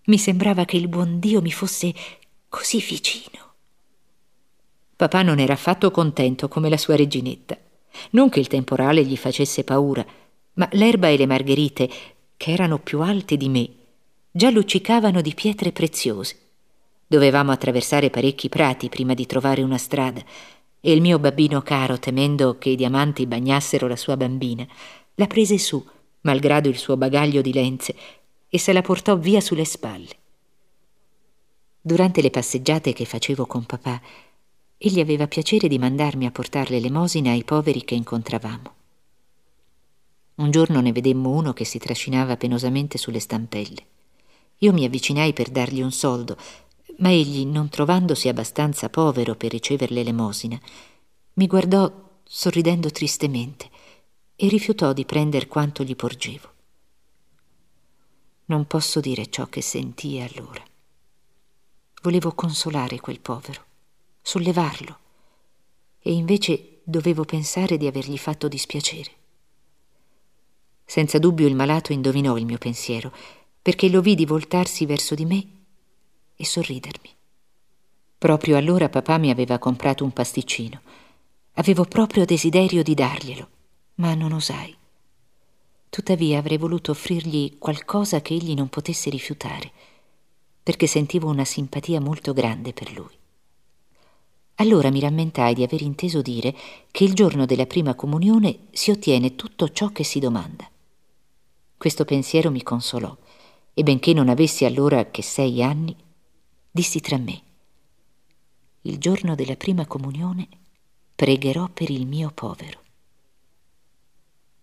Mi 0.06 0.18
sembrava 0.18 0.66
che 0.66 0.78
il 0.78 0.88
buon 0.88 1.20
Dio 1.20 1.42
mi 1.42 1.52
fosse 1.52 1.94
così 2.50 2.80
vicino. 2.80 3.54
Papà 4.96 5.22
non 5.22 5.38
era 5.38 5.54
affatto 5.54 5.92
contento 5.92 6.48
come 6.48 6.70
la 6.70 6.78
sua 6.78 6.96
reginetta. 6.96 7.56
Non 8.12 8.30
che 8.30 8.40
il 8.40 8.48
temporale 8.48 9.06
gli 9.06 9.16
facesse 9.16 9.64
paura, 9.64 10.04
ma 10.54 10.68
l'erba 10.72 11.10
e 11.10 11.18
le 11.18 11.28
margherite, 11.28 11.88
che 12.36 12.52
erano 12.52 12.80
più 12.80 13.02
alte 13.02 13.38
di 13.38 13.48
me, 13.48 13.70
già 14.32 14.50
luccicavano 14.50 15.22
di 15.22 15.36
pietre 15.36 15.72
preziose. 15.72 16.36
Dovevamo 17.06 17.52
attraversare 17.52 18.10
parecchi 18.10 18.50
prati 18.50 18.90
prima 18.90 19.14
di 19.14 19.28
trovare 19.28 19.62
una 19.62 19.78
strada, 19.78 20.24
e 20.82 20.92
il 20.92 21.02
mio 21.02 21.20
babbino 21.20 21.62
caro, 21.62 22.00
temendo 22.00 22.58
che 22.58 22.70
i 22.70 22.76
diamanti 22.76 23.28
bagnassero 23.28 23.88
la 23.88 23.96
sua 23.96 24.18
bambina, 24.18 24.66
la 25.16 25.28
prese 25.28 25.58
su, 25.58 25.84
malgrado 26.22 26.70
il 26.70 26.78
suo 26.78 26.98
bagaglio 26.98 27.42
di 27.42 27.54
lenze, 27.54 27.96
e 28.50 28.58
se 28.58 28.74
la 28.74 28.82
portò 28.82 29.18
via 29.18 29.42
sulle 29.42 29.66
spalle. 29.66 30.16
Durante 31.82 32.22
le 32.22 32.30
passeggiate 32.30 32.94
che 32.94 33.06
facevo 33.06 33.46
con 33.46 33.66
papà, 33.66 34.02
egli 34.78 35.00
aveva 35.00 35.28
piacere 35.28 35.68
di 35.68 35.80
mandarmi 35.80 36.26
a 36.26 36.32
portare 36.32 36.72
l'elemosina 36.72 37.32
ai 37.32 37.44
poveri 37.44 37.84
che 37.84 37.96
incontravamo. 37.96 38.74
Un 40.36 40.52
giorno 40.52 40.82
ne 40.82 40.92
vedemmo 40.92 41.30
uno 41.30 41.54
che 41.54 41.64
si 41.64 41.80
trascinava 41.80 42.36
penosamente 42.36 42.98
sulle 42.98 43.20
stampelle. 43.20 43.86
Io 44.60 44.74
mi 44.74 44.84
avvicinai 44.84 45.32
per 45.32 45.50
dargli 45.50 45.82
un 45.82 45.92
soldo, 45.92 46.38
ma 46.98 47.12
egli, 47.12 47.46
non 47.46 47.70
trovandosi 47.70 48.28
abbastanza 48.28 48.90
povero 48.90 49.36
per 49.36 49.52
ricever 49.52 49.92
l'elemosina, 49.92 50.60
mi 51.34 51.48
guardò 51.48 51.92
sorridendo 52.24 52.90
tristemente 52.90 53.70
e 54.36 54.48
rifiutò 54.48 54.94
di 54.94 55.06
prender 55.06 55.48
quanto 55.48 55.84
gli 55.84 55.96
porgevo. 55.96 56.54
Non 58.46 58.66
posso 58.68 59.00
dire 59.00 59.30
ciò 59.30 59.48
che 59.48 59.62
sentii 59.62 60.22
allora. 60.22 60.64
Volevo 62.02 62.34
consolare 62.34 63.00
quel 63.00 63.20
povero 63.20 63.74
sollevarlo, 64.26 64.98
e 66.02 66.12
invece 66.12 66.80
dovevo 66.84 67.26
pensare 67.26 67.78
di 67.78 67.86
avergli 67.86 68.18
fatto 68.18 68.48
dispiacere. 68.48 69.12
Senza 70.84 71.20
dubbio 71.20 71.48
il 71.48 71.56
malato 71.56 71.94
indovinò 71.94 72.36
il 72.36 72.46
mio 72.46 72.58
pensiero, 72.58 73.14
perché 73.62 73.88
lo 73.88 74.02
vidi 74.02 74.26
voltarsi 74.26 74.88
verso 74.88 75.14
di 75.14 75.26
me 75.26 75.48
e 76.36 76.44
sorridermi. 76.44 77.10
Proprio 78.18 78.58
allora 78.58 78.90
papà 78.90 79.20
mi 79.20 79.30
aveva 79.30 79.60
comprato 79.60 80.04
un 80.04 80.12
pasticcino. 80.12 80.82
Avevo 81.54 81.86
proprio 81.86 82.26
desiderio 82.26 82.82
di 82.82 82.96
darglielo, 82.96 83.50
ma 83.96 84.14
non 84.14 84.34
osai. 84.34 84.76
Tuttavia 85.90 86.40
avrei 86.40 86.58
voluto 86.58 86.92
offrirgli 86.92 87.58
qualcosa 87.58 88.22
che 88.22 88.34
egli 88.34 88.54
non 88.54 88.68
potesse 88.68 89.10
rifiutare, 89.10 89.72
perché 90.62 90.88
sentivo 90.88 91.30
una 91.30 91.46
simpatia 91.46 92.02
molto 92.02 92.34
grande 92.34 92.74
per 92.74 92.92
lui. 92.94 93.18
Allora 94.56 94.90
mi 94.90 95.00
rammentai 95.00 95.54
di 95.54 95.64
aver 95.64 95.82
inteso 95.82 96.22
dire 96.22 96.56
che 96.90 97.04
il 97.04 97.14
giorno 97.14 97.46
della 97.46 97.66
prima 97.66 97.94
comunione 97.94 98.68
si 98.72 98.90
ottiene 98.90 99.36
tutto 99.36 99.70
ciò 99.70 99.90
che 99.90 100.04
si 100.04 100.20
domanda. 100.20 100.70
Questo 101.78 102.06
pensiero 102.06 102.52
mi 102.52 102.64
consolò 102.64 103.16
e 103.74 103.84
benché 103.84 104.14
non 104.14 104.30
avessi 104.30 104.64
allora 104.64 105.12
che 105.12 105.22
sei 105.22 105.62
anni, 105.62 105.96
dissi 106.72 107.02
tra 107.02 107.18
me, 107.18 107.42
il 108.82 108.98
giorno 108.98 109.36
della 109.36 109.56
prima 109.56 109.86
comunione 109.86 110.48
pregherò 111.16 111.68
per 111.70 111.90
il 111.90 112.06
mio 112.06 112.32
povero. 112.34 112.85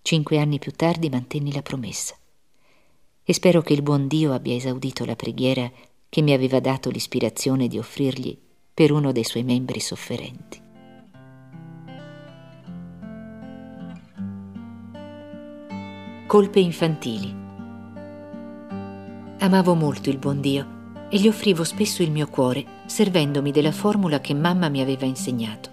Cinque 0.03 0.38
anni 0.38 0.59
più 0.59 0.73
tardi 0.73 1.09
mantenni 1.09 1.53
la 1.53 1.62
promessa 1.62 2.17
e 3.25 3.33
spero 3.33 3.62
che 3.62 3.73
il 3.73 3.83
buon 3.83 4.09
Dio 4.09 4.33
abbia 4.33 4.55
esaudito 4.55 5.05
la 5.05 5.15
preghiera 5.15 5.71
che 6.09 6.23
mi 6.23 6.33
aveva 6.33 6.59
dato 6.59 6.91
l'ispirazione 6.91 7.69
di 7.69 7.79
offrirgli 7.79 8.37
per 8.75 8.91
uno 8.91 9.12
dei 9.12 9.23
suoi 9.23 9.45
membri 9.45 9.79
sofferenti. 9.79 10.61
Colpe 16.27 16.61
infantili. 16.61 17.35
Amavo 19.38 19.75
molto 19.75 20.11
il 20.11 20.19
buon 20.19 20.41
Dio 20.41 20.81
e 21.11 21.19
gli 21.19 21.29
offrivo 21.29 21.62
spesso 21.62 22.03
il 22.03 22.11
mio 22.11 22.27
cuore, 22.27 22.83
servendomi 22.87 23.53
della 23.53 23.73
formula 23.73 24.21
che 24.21 24.35
mamma 24.35 24.69
mi 24.69 24.81
aveva 24.81 25.07
insegnato. 25.07 25.71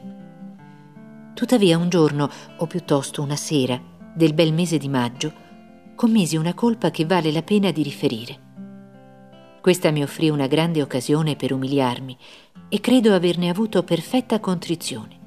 Tuttavia 1.33 1.77
un 1.77 1.89
giorno, 1.89 2.29
o 2.57 2.67
piuttosto 2.67 3.21
una 3.21 3.37
sera, 3.37 3.81
del 4.19 4.33
bel 4.33 4.51
mese 4.51 4.77
di 4.77 4.89
maggio, 4.89 5.31
commisi 5.95 6.35
una 6.35 6.53
colpa 6.53 6.91
che 6.91 7.05
vale 7.05 7.31
la 7.31 7.41
pena 7.41 7.71
di 7.71 7.81
riferire. 7.81 8.47
Questa 9.61 9.91
mi 9.91 10.03
offrì 10.03 10.29
una 10.29 10.47
grande 10.47 10.81
occasione 10.81 11.37
per 11.37 11.53
umiliarmi 11.53 12.17
e 12.67 12.81
credo 12.81 13.13
averne 13.13 13.47
avuto 13.47 13.81
perfetta 13.83 14.41
contrizione. 14.41 15.19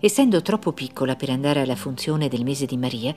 Essendo 0.00 0.42
troppo 0.42 0.72
piccola 0.72 1.14
per 1.14 1.30
andare 1.30 1.60
alla 1.60 1.76
funzione 1.76 2.26
del 2.26 2.42
mese 2.42 2.66
di 2.66 2.76
Maria, 2.76 3.14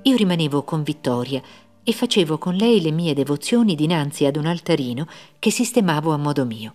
io 0.00 0.14
rimanevo 0.14 0.62
con 0.62 0.84
Vittoria 0.84 1.42
e 1.82 1.92
facevo 1.92 2.38
con 2.38 2.54
lei 2.54 2.80
le 2.80 2.92
mie 2.92 3.14
devozioni 3.14 3.74
dinanzi 3.74 4.26
ad 4.26 4.36
un 4.36 4.46
altarino 4.46 5.08
che 5.40 5.50
sistemavo 5.50 6.12
a 6.12 6.16
modo 6.16 6.44
mio. 6.44 6.74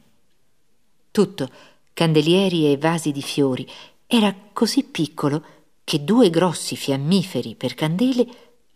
Tutto, 1.10 1.48
candelieri 1.94 2.70
e 2.70 2.76
vasi 2.76 3.14
di 3.14 3.22
fiori, 3.22 3.66
era 4.08 4.36
così 4.52 4.84
piccolo 4.84 5.61
che 5.92 6.06
due 6.06 6.30
grossi 6.30 6.78
fiammiferi 6.78 7.56
per 7.56 7.74
candele 7.74 8.26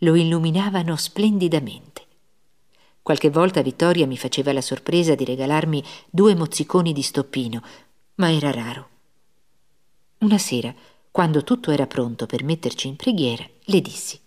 lo 0.00 0.16
illuminavano 0.16 0.96
splendidamente. 0.96 2.04
Qualche 3.00 3.30
volta 3.30 3.62
Vittoria 3.62 4.06
mi 4.06 4.18
faceva 4.18 4.52
la 4.52 4.60
sorpresa 4.60 5.14
di 5.14 5.24
regalarmi 5.24 5.82
due 6.10 6.34
mozziconi 6.34 6.92
di 6.92 7.00
stoppino, 7.00 7.62
ma 8.16 8.30
era 8.30 8.50
raro. 8.50 8.88
Una 10.18 10.36
sera, 10.36 10.74
quando 11.10 11.42
tutto 11.42 11.70
era 11.70 11.86
pronto 11.86 12.26
per 12.26 12.44
metterci 12.44 12.86
in 12.86 12.96
preghiera, 12.96 13.48
le 13.60 13.80
dissi 13.80 14.20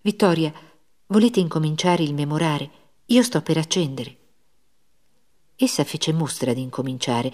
Vittoria, 0.00 0.50
volete 1.08 1.40
incominciare 1.40 2.04
il 2.04 2.14
memorare? 2.14 2.70
Io 3.04 3.22
sto 3.22 3.42
per 3.42 3.58
accendere. 3.58 4.16
Essa 5.56 5.84
fece 5.84 6.14
mostra 6.14 6.54
di 6.54 6.62
incominciare, 6.62 7.30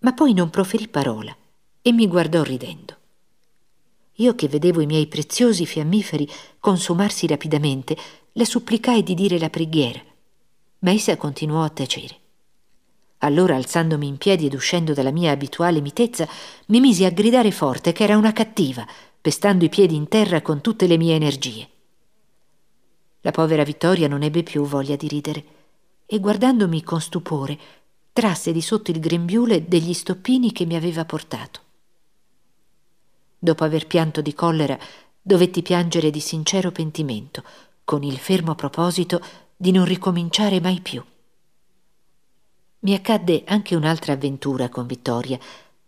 ma 0.00 0.12
poi 0.12 0.34
non 0.34 0.50
proferì 0.50 0.88
parola 0.88 1.32
e 1.80 1.92
mi 1.92 2.08
guardò 2.08 2.42
ridendo. 2.42 3.04
Io 4.16 4.34
che 4.34 4.48
vedevo 4.48 4.80
i 4.80 4.86
miei 4.86 5.06
preziosi 5.06 5.66
fiammiferi 5.66 6.28
consumarsi 6.58 7.26
rapidamente, 7.26 7.96
le 8.32 8.44
supplicai 8.44 9.02
di 9.02 9.14
dire 9.14 9.38
la 9.38 9.50
preghiera, 9.50 10.00
ma 10.80 10.90
essa 10.90 11.16
continuò 11.16 11.62
a 11.62 11.70
tacere. 11.70 12.16
Allora, 13.18 13.56
alzandomi 13.56 14.06
in 14.06 14.18
piedi 14.18 14.46
ed 14.46 14.54
uscendo 14.54 14.92
dalla 14.92 15.10
mia 15.10 15.32
abituale 15.32 15.80
mitezza, 15.80 16.28
mi 16.66 16.80
misi 16.80 17.04
a 17.04 17.10
gridare 17.10 17.50
forte 17.50 17.92
che 17.92 18.04
era 18.04 18.16
una 18.16 18.32
cattiva, 18.32 18.86
pestando 19.20 19.64
i 19.64 19.68
piedi 19.68 19.94
in 19.94 20.08
terra 20.08 20.42
con 20.42 20.60
tutte 20.60 20.86
le 20.86 20.96
mie 20.96 21.14
energie. 21.14 21.68
La 23.22 23.30
povera 23.30 23.64
Vittoria 23.64 24.06
non 24.06 24.22
ebbe 24.22 24.42
più 24.42 24.64
voglia 24.64 24.96
di 24.96 25.08
ridere 25.08 25.44
e 26.06 26.20
guardandomi 26.20 26.82
con 26.82 27.00
stupore 27.00 27.58
trasse 28.12 28.52
di 28.52 28.62
sotto 28.62 28.90
il 28.90 29.00
grembiule 29.00 29.66
degli 29.66 29.92
stoppini 29.92 30.52
che 30.52 30.64
mi 30.64 30.76
aveva 30.76 31.04
portato. 31.04 31.65
Dopo 33.46 33.62
aver 33.62 33.86
pianto 33.86 34.22
di 34.22 34.34
collera, 34.34 34.76
dovetti 35.22 35.62
piangere 35.62 36.10
di 36.10 36.18
sincero 36.18 36.72
pentimento, 36.72 37.44
con 37.84 38.02
il 38.02 38.18
fermo 38.18 38.56
proposito 38.56 39.22
di 39.56 39.70
non 39.70 39.84
ricominciare 39.84 40.60
mai 40.60 40.80
più. 40.80 41.00
Mi 42.80 42.92
accadde 42.92 43.44
anche 43.46 43.76
un'altra 43.76 44.14
avventura 44.14 44.68
con 44.68 44.88
Vittoria, 44.88 45.38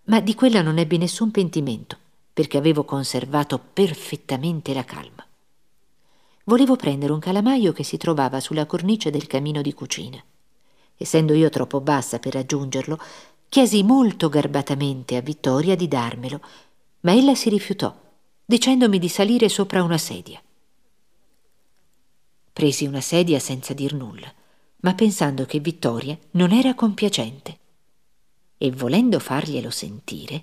ma 0.05 0.21
di 0.21 0.37
quella 0.37 0.63
non 0.63 0.79
ebbi 0.79 0.99
nessun 0.99 1.33
pentimento, 1.33 1.97
perché 2.33 2.59
avevo 2.59 2.85
conservato 2.85 3.59
perfettamente 3.59 4.73
la 4.73 4.85
calma. 4.85 5.27
Volevo 6.45 6.77
prendere 6.77 7.13
un 7.13 7.19
calamaio 7.19 7.73
che 7.73 7.83
si 7.83 7.97
trovava 7.97 8.39
sulla 8.39 8.67
cornice 8.67 9.11
del 9.11 9.27
camino 9.27 9.63
di 9.63 9.75
cucina. 9.75 10.23
Essendo 10.97 11.35
io 11.35 11.49
troppo 11.49 11.81
bassa 11.81 12.21
per 12.21 12.35
raggiungerlo, 12.35 13.01
chiesi 13.49 13.83
molto 13.83 14.29
garbatamente 14.29 15.17
a 15.17 15.23
Vittoria 15.23 15.75
di 15.75 15.89
darmelo, 15.89 16.41
ma 17.01 17.13
ella 17.15 17.35
si 17.35 17.49
rifiutò, 17.49 17.95
dicendomi 18.45 18.99
di 18.99 19.09
salire 19.09 19.49
sopra 19.49 19.83
una 19.83 19.99
sedia. 19.99 20.43
Presi 22.53 22.87
una 22.87 23.01
sedia 23.01 23.39
senza 23.39 23.73
dir 23.73 23.95
nulla, 23.95 24.33
ma 24.81 24.95
pensando 24.95 25.45
che 25.45 25.61
Vittoria 25.61 26.19
non 26.33 26.53
era 26.53 26.75
compiacente. 26.75 27.59
E 28.59 28.71
volendo 28.73 29.21
farglielo 29.21 29.71
sentire, 29.71 30.43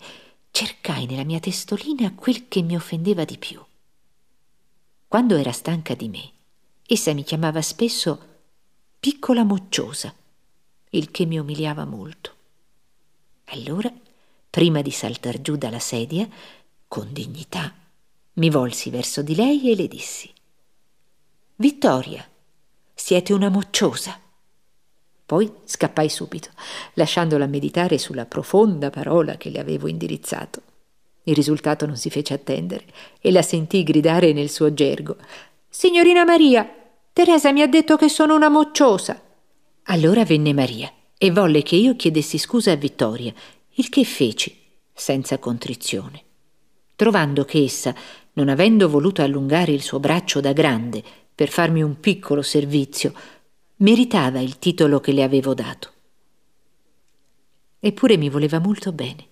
cercai 0.52 1.06
nella 1.06 1.26
mia 1.26 1.40
testolina 1.40 2.14
quel 2.14 2.48
che 2.48 2.62
mi 2.62 2.76
offendeva 2.76 3.26
di 3.26 3.38
più. 3.38 3.62
Quando 5.08 5.36
era 5.36 5.52
stanca 5.52 5.94
di 5.96 6.08
me, 6.08 6.32
essa 6.86 7.14
mi 7.14 7.24
chiamava 7.24 7.62
spesso 7.62 8.34
piccola 9.00 9.44
mocciosa, 9.44 10.14
il 10.92 11.12
che 11.12 11.26
mi 11.26 11.38
umiliava 11.38 11.84
molto. 11.86 12.34
Allora 13.46 13.92
prima 14.56 14.82
di 14.82 14.90
saltar 14.90 15.42
giù 15.42 15.58
dalla 15.58 15.80
sedia, 15.80 16.26
con 16.88 17.10
dignità, 17.12 17.74
mi 18.36 18.50
volsi 18.50 18.90
verso 18.90 19.22
di 19.22 19.36
lei 19.36 19.70
e 19.70 19.76
le 19.76 19.90
dissi 19.90 20.32
Vittoria, 21.58 22.26
siete 22.94 23.34
una 23.34 23.50
mocciosa. 23.50 24.18
Poi 25.26 25.52
scappai 25.66 26.08
subito, 26.08 26.52
lasciandola 26.94 27.48
meditare 27.48 27.98
sulla 27.98 28.26
profonda 28.26 28.90
parola 28.90 29.36
che 29.36 29.50
le 29.50 29.60
avevo 29.60 29.90
indirizzato. 29.90 30.62
Il 31.24 31.36
risultato 31.36 31.86
non 31.86 31.98
si 31.98 32.10
fece 32.10 32.34
attendere 32.34 32.86
e 33.20 33.34
la 33.34 33.42
sentii 33.42 33.84
gridare 33.84 34.32
nel 34.32 34.50
suo 34.50 34.74
gergo 34.74 35.18
Signorina 35.68 36.24
Maria, 36.24 36.66
Teresa 37.12 37.52
mi 37.52 37.62
ha 37.62 37.68
detto 37.68 37.98
che 37.98 38.08
sono 38.08 38.34
una 38.34 38.48
mocciosa. 38.48 39.22
Allora 39.84 40.24
venne 40.24 40.54
Maria 40.54 40.90
e 41.18 41.32
volle 41.32 41.62
che 41.62 41.76
io 41.76 41.98
chiedessi 41.98 42.38
scusa 42.38 42.72
a 42.72 42.76
Vittoria 42.76 43.34
il 43.78 43.90
che 43.90 44.06
feci, 44.06 44.58
senza 44.94 45.38
contrizione, 45.38 46.24
trovando 46.96 47.44
che 47.44 47.62
essa, 47.62 47.94
non 48.34 48.48
avendo 48.48 48.88
voluto 48.88 49.22
allungare 49.22 49.74
il 49.74 49.82
suo 49.82 50.00
braccio 50.00 50.40
da 50.40 50.54
grande 50.54 51.04
per 51.34 51.50
farmi 51.50 51.82
un 51.82 52.00
piccolo 52.00 52.42
servizio, 52.42 53.14
meritava 53.78 54.40
il 54.40 54.60
titolo 54.60 55.02
che 55.02 55.12
le 55.12 55.24
avevo 55.24 55.54
dato. 55.54 55.92
Eppure 57.80 58.16
mi 58.16 58.30
voleva 58.30 58.60
molto 58.60 58.94
bene, 58.94 59.28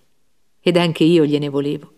ed 0.59 0.75
anche 0.75 1.05
io 1.05 1.25
gliene 1.25 1.47
volevo. 1.47 1.93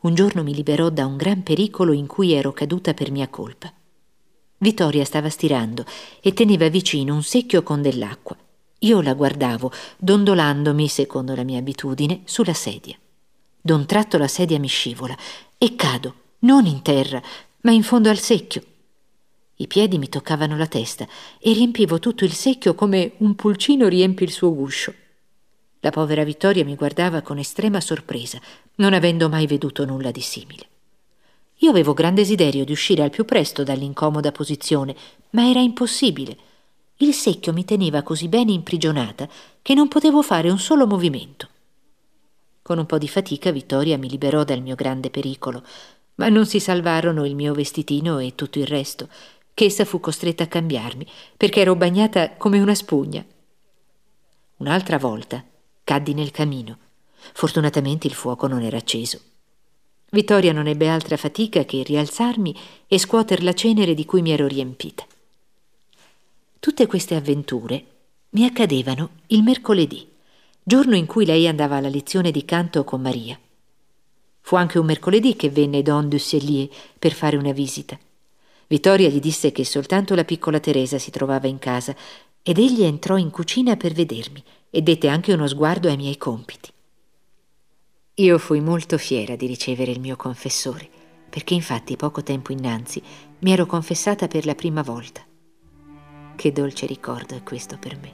Un 0.00 0.14
giorno 0.14 0.42
mi 0.42 0.54
liberò 0.54 0.90
da 0.90 1.06
un 1.06 1.16
gran 1.16 1.42
pericolo 1.42 1.92
in 1.92 2.06
cui 2.06 2.32
ero 2.32 2.52
caduta 2.52 2.92
per 2.92 3.10
mia 3.10 3.28
colpa. 3.28 3.72
Vittoria 4.58 5.04
stava 5.06 5.30
stirando 5.30 5.86
e 6.20 6.34
teneva 6.34 6.68
vicino 6.68 7.14
un 7.14 7.22
secchio 7.22 7.62
con 7.62 7.80
dell'acqua 7.80 8.36
io 8.80 9.00
la 9.00 9.14
guardavo, 9.14 9.72
dondolandomi, 9.96 10.88
secondo 10.88 11.34
la 11.34 11.42
mia 11.42 11.58
abitudine, 11.58 12.22
sulla 12.24 12.54
sedia. 12.54 12.96
D'un 13.60 13.86
tratto 13.86 14.18
la 14.18 14.28
sedia 14.28 14.58
mi 14.58 14.68
scivola 14.68 15.16
e 15.58 15.74
cado, 15.74 16.14
non 16.40 16.66
in 16.66 16.82
terra, 16.82 17.20
ma 17.62 17.72
in 17.72 17.82
fondo 17.82 18.08
al 18.08 18.18
secchio. 18.18 18.62
I 19.56 19.66
piedi 19.66 19.98
mi 19.98 20.08
toccavano 20.08 20.56
la 20.56 20.68
testa 20.68 21.06
e 21.40 21.52
riempivo 21.52 21.98
tutto 21.98 22.24
il 22.24 22.32
secchio 22.32 22.74
come 22.74 23.14
un 23.18 23.34
pulcino 23.34 23.88
riempie 23.88 24.24
il 24.24 24.32
suo 24.32 24.54
guscio. 24.54 24.94
La 25.80 25.90
povera 25.90 26.22
Vittoria 26.22 26.64
mi 26.64 26.76
guardava 26.76 27.22
con 27.22 27.38
estrema 27.38 27.80
sorpresa, 27.80 28.40
non 28.76 28.94
avendo 28.94 29.28
mai 29.28 29.46
veduto 29.46 29.84
nulla 29.84 30.12
di 30.12 30.20
simile. 30.20 30.66
Io 31.56 31.70
avevo 31.70 31.92
gran 31.92 32.14
desiderio 32.14 32.64
di 32.64 32.70
uscire 32.70 33.02
al 33.02 33.10
più 33.10 33.24
presto 33.24 33.64
dall'incomoda 33.64 34.30
posizione, 34.30 34.94
ma 35.30 35.50
era 35.50 35.60
impossibile. 35.60 36.36
Il 37.00 37.14
secchio 37.14 37.52
mi 37.52 37.64
teneva 37.64 38.02
così 38.02 38.26
bene 38.26 38.50
imprigionata 38.50 39.28
che 39.62 39.72
non 39.72 39.86
potevo 39.86 40.20
fare 40.20 40.50
un 40.50 40.58
solo 40.58 40.84
movimento. 40.84 41.48
Con 42.60 42.78
un 42.78 42.86
po' 42.86 42.98
di 42.98 43.06
fatica 43.06 43.52
Vittoria 43.52 43.96
mi 43.96 44.08
liberò 44.08 44.42
dal 44.42 44.60
mio 44.60 44.74
grande 44.74 45.08
pericolo, 45.08 45.62
ma 46.16 46.28
non 46.28 46.44
si 46.44 46.58
salvarono 46.58 47.24
il 47.24 47.36
mio 47.36 47.54
vestitino 47.54 48.18
e 48.18 48.34
tutto 48.34 48.58
il 48.58 48.66
resto, 48.66 49.08
che 49.54 49.66
essa 49.66 49.84
fu 49.84 50.00
costretta 50.00 50.42
a 50.42 50.48
cambiarmi, 50.48 51.06
perché 51.36 51.60
ero 51.60 51.76
bagnata 51.76 52.34
come 52.36 52.60
una 52.60 52.74
spugna. 52.74 53.24
Un'altra 54.56 54.98
volta 54.98 55.44
caddi 55.84 56.14
nel 56.14 56.32
camino. 56.32 56.78
Fortunatamente 57.32 58.08
il 58.08 58.14
fuoco 58.14 58.48
non 58.48 58.62
era 58.62 58.76
acceso. 58.76 59.20
Vittoria 60.10 60.52
non 60.52 60.66
ebbe 60.66 60.88
altra 60.88 61.16
fatica 61.16 61.64
che 61.64 61.84
rialzarmi 61.84 62.56
e 62.88 62.98
scuoter 62.98 63.44
la 63.44 63.52
cenere 63.52 63.94
di 63.94 64.04
cui 64.04 64.20
mi 64.20 64.32
ero 64.32 64.48
riempita. 64.48 65.06
Tutte 66.60 66.86
queste 66.88 67.14
avventure 67.14 67.84
mi 68.30 68.44
accadevano 68.44 69.10
il 69.28 69.44
mercoledì, 69.44 70.06
giorno 70.60 70.96
in 70.96 71.06
cui 71.06 71.24
lei 71.24 71.46
andava 71.46 71.76
alla 71.76 71.88
lezione 71.88 72.32
di 72.32 72.44
canto 72.44 72.82
con 72.82 73.00
Maria. 73.00 73.38
Fu 74.40 74.56
anche 74.56 74.78
un 74.78 74.86
mercoledì 74.86 75.36
che 75.36 75.50
venne 75.50 75.82
Don 75.82 76.08
Dusselier 76.08 76.68
per 76.98 77.12
fare 77.12 77.36
una 77.36 77.52
visita. 77.52 77.96
Vittoria 78.66 79.08
gli 79.08 79.20
disse 79.20 79.52
che 79.52 79.64
soltanto 79.64 80.16
la 80.16 80.24
piccola 80.24 80.58
Teresa 80.58 80.98
si 80.98 81.12
trovava 81.12 81.46
in 81.46 81.60
casa 81.60 81.94
ed 82.42 82.58
egli 82.58 82.82
entrò 82.82 83.16
in 83.16 83.30
cucina 83.30 83.76
per 83.76 83.92
vedermi 83.92 84.42
e 84.68 84.82
dette 84.82 85.08
anche 85.08 85.32
uno 85.32 85.46
sguardo 85.46 85.88
ai 85.88 85.96
miei 85.96 86.16
compiti. 86.16 86.70
Io 88.14 88.38
fui 88.38 88.60
molto 88.60 88.98
fiera 88.98 89.36
di 89.36 89.46
ricevere 89.46 89.92
il 89.92 90.00
mio 90.00 90.16
confessore, 90.16 90.88
perché 91.30 91.54
infatti 91.54 91.96
poco 91.96 92.24
tempo 92.24 92.50
innanzi 92.50 93.00
mi 93.38 93.52
ero 93.52 93.64
confessata 93.64 94.26
per 94.26 94.44
la 94.44 94.56
prima 94.56 94.82
volta. 94.82 95.27
Che 96.38 96.52
dolce 96.52 96.86
ricordo 96.86 97.34
è 97.34 97.42
questo 97.42 97.78
per 97.78 97.98
me. 98.00 98.12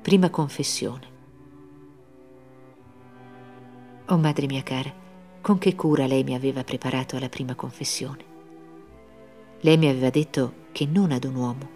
Prima 0.00 0.30
confessione. 0.30 1.06
Oh 4.06 4.16
madre 4.16 4.46
mia 4.46 4.62
cara, 4.62 4.94
con 5.40 5.58
che 5.58 5.74
cura 5.74 6.06
lei 6.06 6.22
mi 6.22 6.36
aveva 6.36 6.62
preparato 6.62 7.16
alla 7.16 7.28
prima 7.28 7.56
confessione. 7.56 8.24
Lei 9.62 9.76
mi 9.76 9.88
aveva 9.88 10.10
detto 10.10 10.66
che 10.70 10.86
non 10.86 11.10
ad 11.10 11.24
un 11.24 11.34
uomo, 11.34 11.68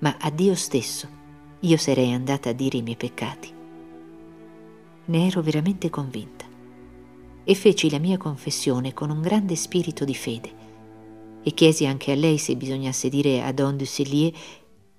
ma 0.00 0.16
a 0.18 0.30
Dio 0.30 0.56
stesso 0.56 1.06
io 1.60 1.76
sarei 1.76 2.12
andata 2.12 2.48
a 2.48 2.52
dire 2.52 2.78
i 2.78 2.82
miei 2.82 2.96
peccati. 2.96 3.54
Ne 5.04 5.26
ero 5.28 5.40
veramente 5.40 5.88
convinta 5.88 6.43
e 7.44 7.54
feci 7.54 7.90
la 7.90 7.98
mia 7.98 8.16
confessione 8.16 8.94
con 8.94 9.10
un 9.10 9.20
grande 9.20 9.54
spirito 9.54 10.04
di 10.04 10.14
fede 10.14 10.62
e 11.42 11.52
chiesi 11.52 11.84
anche 11.84 12.10
a 12.10 12.14
lei 12.14 12.38
se 12.38 12.56
bisognasse 12.56 13.10
dire 13.10 13.42
a 13.42 13.52
Don 13.52 13.76
Dusselier 13.76 14.32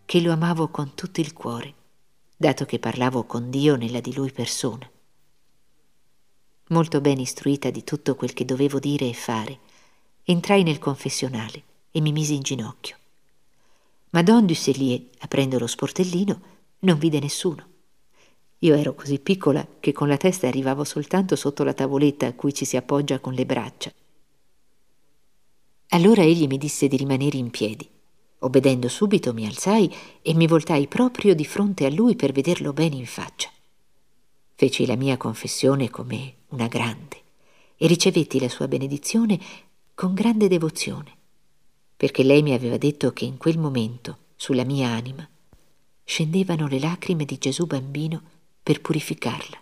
che 0.05 0.21
lo 0.21 0.31
amavo 0.31 0.67
con 0.67 0.93
tutto 0.93 1.19
il 1.19 1.33
cuore, 1.33 1.73
dato 2.37 2.65
che 2.65 2.77
parlavo 2.77 3.23
con 3.23 3.49
Dio 3.49 3.75
nella 3.75 3.99
di 3.99 4.13
lui 4.13 4.31
persona. 4.31 4.87
Molto 6.67 7.01
ben 7.01 7.19
istruita 7.19 7.71
di 7.71 7.83
tutto 7.83 8.15
quel 8.15 8.33
che 8.33 8.45
dovevo 8.45 8.77
dire 8.77 9.09
e 9.09 9.13
fare, 9.13 9.59
entrai 10.23 10.61
nel 10.61 10.77
confessionale 10.77 11.63
e 11.89 11.99
mi 11.99 12.11
misi 12.11 12.35
in 12.35 12.41
ginocchio. 12.41 12.97
Ma 14.11 14.21
Don 14.21 14.45
Dusselier, 14.45 15.01
aprendo 15.19 15.57
lo 15.57 15.67
sportellino, 15.67 16.41
non 16.79 16.99
vide 16.99 17.19
nessuno. 17.19 17.73
Io 18.65 18.73
ero 18.73 18.95
così 18.95 19.19
piccola 19.19 19.65
che 19.79 19.93
con 19.93 20.07
la 20.07 20.17
testa 20.17 20.47
arrivavo 20.47 20.83
soltanto 20.83 21.35
sotto 21.35 21.63
la 21.63 21.73
tavoletta 21.73 22.25
a 22.25 22.33
cui 22.33 22.51
ci 22.51 22.65
si 22.65 22.75
appoggia 22.75 23.19
con 23.19 23.33
le 23.33 23.45
braccia. 23.45 23.93
Allora 25.89 26.23
egli 26.23 26.47
mi 26.47 26.57
disse 26.57 26.87
di 26.87 26.97
rimanere 26.97 27.37
in 27.37 27.51
piedi. 27.51 27.87
Obbedendo 28.39 28.87
subito 28.89 29.35
mi 29.35 29.45
alzai 29.45 29.93
e 30.23 30.33
mi 30.33 30.47
voltai 30.47 30.87
proprio 30.87 31.35
di 31.35 31.45
fronte 31.45 31.85
a 31.85 31.91
lui 31.91 32.15
per 32.15 32.31
vederlo 32.31 32.73
bene 32.73 32.95
in 32.95 33.05
faccia. 33.05 33.51
Feci 34.55 34.87
la 34.87 34.95
mia 34.95 35.15
confessione 35.15 35.91
come 35.91 36.33
una 36.49 36.67
grande 36.67 37.21
e 37.77 37.85
ricevetti 37.85 38.39
la 38.39 38.49
sua 38.49 38.67
benedizione 38.67 39.39
con 39.93 40.15
grande 40.15 40.47
devozione 40.47 41.13
perché 41.95 42.23
lei 42.23 42.41
mi 42.41 42.53
aveva 42.53 42.77
detto 42.77 43.13
che 43.13 43.25
in 43.25 43.37
quel 43.37 43.59
momento, 43.59 44.17
sulla 44.35 44.65
mia 44.65 44.89
anima, 44.89 45.27
scendevano 46.03 46.67
le 46.67 46.79
lacrime 46.79 47.25
di 47.25 47.37
Gesù 47.37 47.65
bambino 47.67 48.33
per 48.65 48.81
purificarla. 48.81 49.61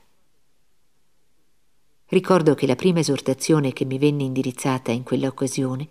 Ricordo 2.05 2.55
che 2.55 2.65
la 2.65 2.77
prima 2.77 2.99
esortazione 2.99 3.73
che 3.73 3.83
mi 3.83 3.97
venne 3.97 4.23
indirizzata 4.23 4.93
in 4.93 5.03
quella 5.03 5.27
occasione 5.27 5.89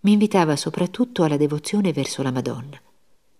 mi 0.00 0.12
invitava 0.12 0.56
soprattutto 0.56 1.24
alla 1.24 1.36
devozione 1.36 1.92
verso 1.92 2.22
la 2.22 2.30
Madonna, 2.30 2.80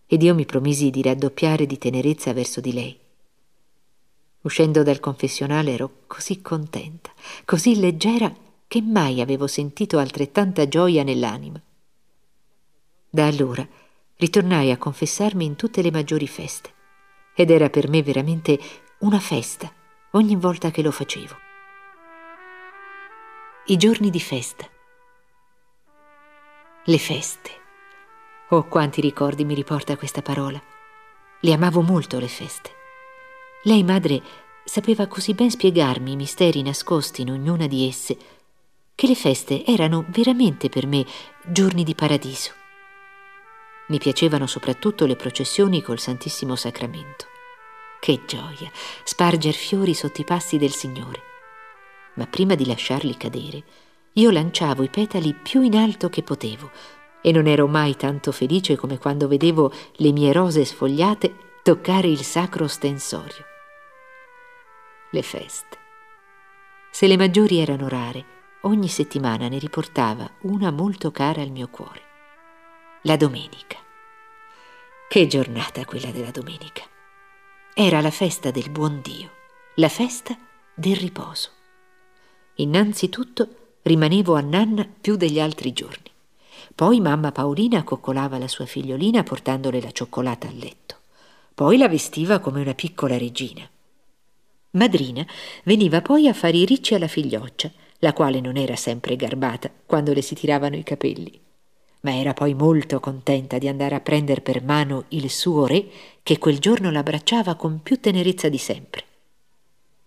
ed 0.04 0.22
io 0.22 0.34
mi 0.34 0.44
promisi 0.44 0.90
di 0.90 1.00
raddoppiare 1.00 1.64
di 1.64 1.78
tenerezza 1.78 2.34
verso 2.34 2.60
di 2.60 2.74
lei. 2.74 2.98
Uscendo 4.42 4.82
dal 4.82 5.00
confessionale 5.00 5.72
ero 5.72 6.02
così 6.06 6.42
contenta, 6.42 7.10
così 7.46 7.80
leggera, 7.80 8.30
che 8.68 8.82
mai 8.82 9.22
avevo 9.22 9.46
sentito 9.46 9.96
altrettanta 9.96 10.68
gioia 10.68 11.02
nell'anima. 11.02 11.58
Da 13.08 13.26
allora 13.26 13.66
ritornai 14.16 14.70
a 14.70 14.76
confessarmi 14.76 15.46
in 15.46 15.56
tutte 15.56 15.80
le 15.80 15.90
maggiori 15.90 16.28
feste 16.28 16.72
ed 17.34 17.50
era 17.50 17.68
per 17.68 17.88
me 17.88 18.02
veramente 18.02 18.58
una 19.04 19.20
festa 19.20 19.70
ogni 20.12 20.34
volta 20.34 20.70
che 20.70 20.80
lo 20.80 20.90
facevo. 20.90 21.36
I 23.66 23.76
giorni 23.76 24.08
di 24.08 24.18
festa. 24.18 24.66
Le 26.84 26.98
feste. 26.98 27.50
Oh, 28.48 28.64
quanti 28.64 29.02
ricordi 29.02 29.44
mi 29.44 29.52
riporta 29.52 29.98
questa 29.98 30.22
parola. 30.22 30.58
Le 31.40 31.52
amavo 31.52 31.82
molto 31.82 32.18
le 32.18 32.28
feste. 32.28 32.70
Lei, 33.64 33.82
madre, 33.82 34.22
sapeva 34.64 35.06
così 35.06 35.34
ben 35.34 35.50
spiegarmi 35.50 36.12
i 36.12 36.16
misteri 36.16 36.62
nascosti 36.62 37.20
in 37.20 37.30
ognuna 37.30 37.66
di 37.66 37.86
esse, 37.86 38.16
che 38.94 39.06
le 39.06 39.14
feste 39.14 39.66
erano 39.66 40.06
veramente 40.08 40.70
per 40.70 40.86
me 40.86 41.04
giorni 41.44 41.84
di 41.84 41.94
paradiso. 41.94 42.52
Mi 43.88 43.98
piacevano 43.98 44.46
soprattutto 44.46 45.04
le 45.04 45.16
processioni 45.16 45.82
col 45.82 45.98
Santissimo 45.98 46.56
Sacramento. 46.56 47.32
Che 48.04 48.20
gioia 48.26 48.70
sparger 49.02 49.54
fiori 49.54 49.94
sotto 49.94 50.20
i 50.20 50.24
passi 50.24 50.58
del 50.58 50.72
Signore. 50.72 51.22
Ma 52.16 52.26
prima 52.26 52.54
di 52.54 52.66
lasciarli 52.66 53.16
cadere, 53.16 53.62
io 54.12 54.30
lanciavo 54.30 54.82
i 54.82 54.90
petali 54.90 55.32
più 55.32 55.62
in 55.62 55.74
alto 55.74 56.10
che 56.10 56.22
potevo 56.22 56.70
e 57.22 57.32
non 57.32 57.46
ero 57.46 57.66
mai 57.66 57.96
tanto 57.96 58.30
felice 58.30 58.76
come 58.76 58.98
quando 58.98 59.26
vedevo 59.26 59.72
le 59.94 60.12
mie 60.12 60.34
rose 60.34 60.66
sfogliate 60.66 61.34
toccare 61.62 62.08
il 62.08 62.22
sacro 62.22 62.66
stensorio. 62.66 63.42
Le 65.10 65.22
feste. 65.22 65.78
Se 66.90 67.06
le 67.06 67.16
maggiori 67.16 67.58
erano 67.58 67.88
rare, 67.88 68.24
ogni 68.64 68.88
settimana 68.88 69.48
ne 69.48 69.56
riportava 69.56 70.30
una 70.42 70.70
molto 70.70 71.10
cara 71.10 71.40
al 71.40 71.50
mio 71.50 71.68
cuore 71.68 72.02
la 73.06 73.16
domenica. 73.16 73.78
Che 75.08 75.26
giornata 75.26 75.86
quella 75.86 76.10
della 76.10 76.30
domenica. 76.30 76.92
Era 77.76 78.00
la 78.00 78.12
festa 78.12 78.52
del 78.52 78.70
buon 78.70 79.00
Dio, 79.02 79.30
la 79.74 79.88
festa 79.88 80.38
del 80.76 80.94
riposo. 80.94 81.50
Innanzitutto 82.58 83.48
rimanevo 83.82 84.36
a 84.36 84.40
nanna 84.40 84.88
più 85.00 85.16
degli 85.16 85.40
altri 85.40 85.72
giorni. 85.72 86.08
Poi 86.72 87.00
mamma 87.00 87.32
Paolina 87.32 87.82
coccolava 87.82 88.38
la 88.38 88.46
sua 88.46 88.64
figliolina 88.64 89.24
portandole 89.24 89.80
la 89.80 89.90
cioccolata 89.90 90.46
a 90.46 90.52
letto. 90.52 90.98
Poi 91.52 91.76
la 91.76 91.88
vestiva 91.88 92.38
come 92.38 92.60
una 92.60 92.74
piccola 92.74 93.18
regina. 93.18 93.68
Madrina 94.70 95.26
veniva 95.64 96.00
poi 96.00 96.28
a 96.28 96.32
fare 96.32 96.58
i 96.58 96.66
ricci 96.66 96.94
alla 96.94 97.08
figlioccia, 97.08 97.72
la 97.98 98.12
quale 98.12 98.40
non 98.40 98.56
era 98.56 98.76
sempre 98.76 99.16
garbata 99.16 99.68
quando 99.84 100.12
le 100.12 100.22
si 100.22 100.36
tiravano 100.36 100.76
i 100.76 100.84
capelli 100.84 101.43
ma 102.04 102.14
era 102.14 102.34
poi 102.34 102.54
molto 102.54 103.00
contenta 103.00 103.58
di 103.58 103.66
andare 103.66 103.94
a 103.94 104.00
prendere 104.00 104.40
per 104.40 104.62
mano 104.62 105.04
il 105.08 105.30
suo 105.30 105.66
re 105.66 105.86
che 106.22 106.38
quel 106.38 106.58
giorno 106.58 106.90
l'abbracciava 106.90 107.54
con 107.54 107.80
più 107.82 107.98
tenerezza 107.98 108.48
di 108.48 108.58
sempre. 108.58 109.04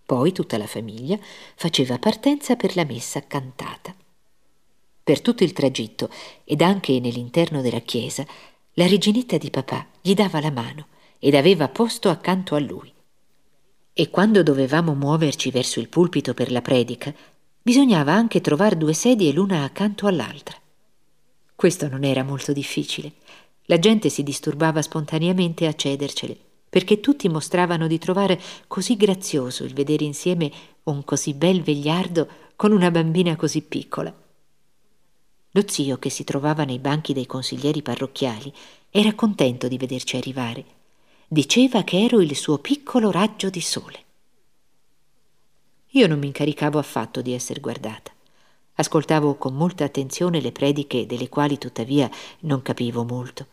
Poi 0.06 0.32
tutta 0.32 0.56
la 0.56 0.66
famiglia 0.66 1.18
faceva 1.54 1.98
partenza 1.98 2.56
per 2.56 2.76
la 2.76 2.84
messa 2.84 3.20
cantata. 3.26 3.94
Per 5.02 5.20
tutto 5.20 5.42
il 5.42 5.52
tragitto 5.52 6.08
ed 6.44 6.62
anche 6.62 7.00
nell'interno 7.00 7.62
della 7.62 7.80
chiesa, 7.80 8.24
la 8.74 8.86
reginetta 8.86 9.36
di 9.36 9.50
papà 9.50 9.86
gli 10.00 10.14
dava 10.14 10.40
la 10.40 10.50
mano 10.50 10.86
ed 11.18 11.34
aveva 11.34 11.68
posto 11.68 12.10
accanto 12.10 12.54
a 12.54 12.60
lui. 12.60 12.92
E 13.92 14.10
quando 14.10 14.44
dovevamo 14.44 14.94
muoverci 14.94 15.50
verso 15.50 15.80
il 15.80 15.88
pulpito 15.88 16.32
per 16.32 16.52
la 16.52 16.62
predica, 16.62 17.12
bisognava 17.60 18.12
anche 18.12 18.40
trovare 18.40 18.76
due 18.76 18.92
sedie 18.92 19.32
l'una 19.32 19.64
accanto 19.64 20.06
all'altra. 20.06 20.56
Questo 21.58 21.88
non 21.88 22.04
era 22.04 22.22
molto 22.22 22.52
difficile. 22.52 23.14
La 23.64 23.80
gente 23.80 24.10
si 24.10 24.22
disturbava 24.22 24.80
spontaneamente 24.80 25.66
a 25.66 25.74
cedercele, 25.74 26.38
perché 26.68 27.00
tutti 27.00 27.28
mostravano 27.28 27.88
di 27.88 27.98
trovare 27.98 28.40
così 28.68 28.96
grazioso 28.96 29.64
il 29.64 29.74
vedere 29.74 30.04
insieme 30.04 30.52
un 30.84 31.02
così 31.02 31.34
bel 31.34 31.62
vegliardo 31.62 32.28
con 32.54 32.70
una 32.70 32.92
bambina 32.92 33.34
così 33.34 33.62
piccola. 33.62 34.14
Lo 35.50 35.64
zio, 35.66 35.98
che 35.98 36.10
si 36.10 36.22
trovava 36.22 36.62
nei 36.62 36.78
banchi 36.78 37.12
dei 37.12 37.26
consiglieri 37.26 37.82
parrocchiali, 37.82 38.54
era 38.88 39.12
contento 39.14 39.66
di 39.66 39.78
vederci 39.78 40.16
arrivare. 40.16 40.64
Diceva 41.26 41.82
che 41.82 42.04
ero 42.04 42.20
il 42.20 42.36
suo 42.36 42.58
piccolo 42.58 43.10
raggio 43.10 43.50
di 43.50 43.60
sole. 43.60 44.04
Io 45.88 46.06
non 46.06 46.20
mi 46.20 46.26
incaricavo 46.26 46.78
affatto 46.78 47.20
di 47.20 47.32
essere 47.32 47.58
guardata. 47.58 48.12
Ascoltavo 48.80 49.34
con 49.34 49.54
molta 49.54 49.82
attenzione 49.82 50.40
le 50.40 50.52
prediche 50.52 51.04
delle 51.04 51.28
quali 51.28 51.58
tuttavia 51.58 52.08
non 52.40 52.62
capivo 52.62 53.02
molto. 53.02 53.46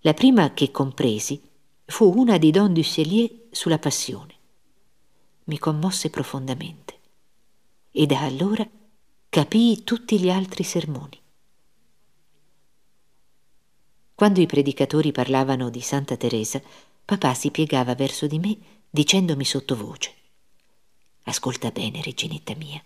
La 0.00 0.12
prima 0.12 0.52
che 0.52 0.70
compresi 0.70 1.40
fu 1.86 2.12
una 2.14 2.36
di 2.36 2.50
Don 2.50 2.74
Dusselier 2.74 3.30
sulla 3.50 3.78
passione. 3.78 4.34
Mi 5.44 5.58
commosse 5.58 6.10
profondamente 6.10 6.98
e 7.90 8.04
da 8.04 8.20
allora 8.20 8.68
capii 9.30 9.82
tutti 9.82 10.20
gli 10.20 10.28
altri 10.28 10.62
sermoni. 10.62 11.18
Quando 14.14 14.40
i 14.42 14.46
predicatori 14.46 15.10
parlavano 15.10 15.70
di 15.70 15.80
Santa 15.80 16.16
Teresa, 16.18 16.60
papà 17.02 17.32
si 17.32 17.50
piegava 17.50 17.94
verso 17.94 18.26
di 18.26 18.38
me 18.38 18.58
dicendomi 18.90 19.44
sottovoce 19.44 20.14
Ascolta 21.24 21.70
bene, 21.70 22.02
reginetta 22.02 22.54
mia. 22.54 22.84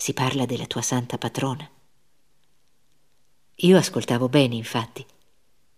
Si 0.00 0.12
parla 0.12 0.46
della 0.46 0.66
tua 0.66 0.80
santa 0.80 1.18
patrona. 1.18 1.68
Io 3.56 3.76
ascoltavo 3.76 4.28
bene, 4.28 4.54
infatti, 4.54 5.04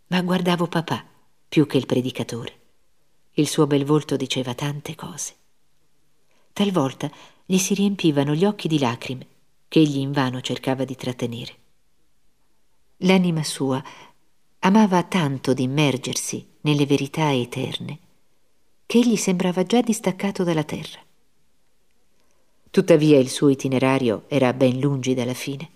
ma 0.09 0.21
guardavo 0.21 0.67
papà 0.67 1.03
più 1.49 1.67
che 1.67 1.79
il 1.79 1.87
predicatore. 1.87 2.59
Il 3.33 3.49
suo 3.49 3.67
bel 3.67 3.87
volto 3.87 4.17
diceva 4.17 4.55
tante 4.55 4.95
cose. 4.95 5.35
Talvolta 6.53 7.11
gli 7.47 7.57
si 7.57 7.73
riempivano 7.73 8.35
gli 8.35 8.45
occhi 8.45 8.69
di 8.69 8.79
lacrime 8.79 9.27
che 9.69 9.81
egli 9.81 9.97
invano 9.97 10.43
cercava 10.43 10.85
di 10.85 10.97
trattenere. 10.97 11.57
L'anima 12.99 13.43
sua 13.43 13.83
amava 14.59 15.03
tanto 15.05 15.55
di 15.55 15.63
immergersi 15.63 16.47
nelle 16.61 16.85
verità 16.85 17.33
eterne 17.33 17.99
che 18.85 18.99
egli 18.99 19.17
sembrava 19.17 19.65
già 19.65 19.81
distaccato 19.81 20.45
dalla 20.45 20.65
terra. 20.65 21.01
Tuttavia 22.71 23.19
il 23.19 23.29
suo 23.29 23.49
itinerario 23.49 24.25
era 24.29 24.53
ben 24.53 24.79
lungi 24.79 25.13
dalla 25.13 25.35
fine 25.35 25.69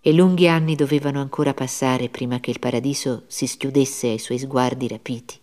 e 0.00 0.12
lunghi 0.12 0.46
anni 0.46 0.76
dovevano 0.76 1.20
ancora 1.20 1.54
passare 1.54 2.08
prima 2.08 2.38
che 2.38 2.52
il 2.52 2.60
paradiso 2.60 3.24
si 3.26 3.48
schiudesse 3.48 4.08
ai 4.08 4.18
suoi 4.18 4.38
sguardi 4.38 4.86
rapiti 4.86 5.38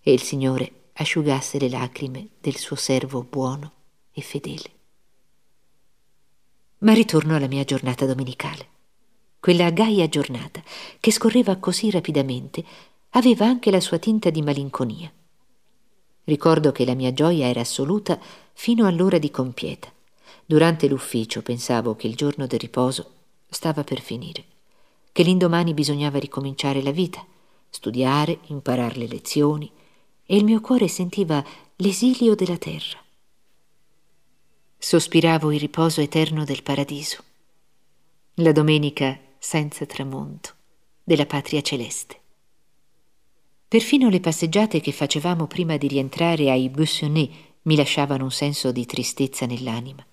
e 0.00 0.12
il 0.12 0.22
Signore 0.22 0.70
asciugasse 0.94 1.58
le 1.58 1.68
lacrime 1.68 2.28
del 2.40 2.56
suo 2.56 2.76
servo 2.76 3.26
buono 3.28 3.72
e 4.12 4.20
fedele. 4.20 4.70
Ma 6.78 6.92
ritorno 6.92 7.34
alla 7.34 7.48
mia 7.48 7.64
giornata 7.64 8.06
domenicale. 8.06 8.68
Quella 9.40 9.70
gaia 9.70 10.08
giornata, 10.08 10.62
che 11.00 11.10
scorreva 11.10 11.56
così 11.56 11.90
rapidamente, 11.90 12.64
aveva 13.10 13.46
anche 13.46 13.70
la 13.70 13.80
sua 13.80 13.98
tinta 13.98 14.30
di 14.30 14.42
malinconia. 14.42 15.12
Ricordo 16.24 16.70
che 16.70 16.84
la 16.84 16.94
mia 16.94 17.12
gioia 17.12 17.48
era 17.48 17.60
assoluta 17.60 18.18
fino 18.52 18.86
all'ora 18.86 19.18
di 19.18 19.30
compieta. 19.30 19.92
Durante 20.44 20.88
l'ufficio 20.88 21.42
pensavo 21.42 21.96
che 21.96 22.06
il 22.06 22.14
giorno 22.14 22.46
del 22.46 22.58
riposo 22.58 23.10
stava 23.48 23.84
per 23.84 24.00
finire, 24.00 24.44
che 25.12 25.22
l'indomani 25.22 25.74
bisognava 25.74 26.18
ricominciare 26.18 26.82
la 26.82 26.90
vita, 26.90 27.24
studiare, 27.68 28.40
imparare 28.46 28.96
le 28.96 29.06
lezioni, 29.06 29.70
e 30.24 30.36
il 30.36 30.44
mio 30.44 30.60
cuore 30.60 30.88
sentiva 30.88 31.44
l'esilio 31.76 32.34
della 32.34 32.56
terra. 32.56 32.98
Sospiravo 34.78 35.52
il 35.52 35.60
riposo 35.60 36.00
eterno 36.00 36.44
del 36.44 36.62
paradiso, 36.62 37.22
la 38.36 38.52
domenica 38.52 39.18
senza 39.38 39.84
tramonto 39.86 40.54
della 41.04 41.26
patria 41.26 41.60
celeste. 41.60 42.20
Perfino 43.68 44.08
le 44.08 44.20
passeggiate 44.20 44.80
che 44.80 44.92
facevamo 44.92 45.46
prima 45.46 45.76
di 45.76 45.88
rientrare 45.88 46.50
ai 46.50 46.68
Buissonnet 46.68 47.30
mi 47.62 47.76
lasciavano 47.76 48.24
un 48.24 48.30
senso 48.30 48.72
di 48.72 48.86
tristezza 48.86 49.46
nell'anima. 49.46 50.04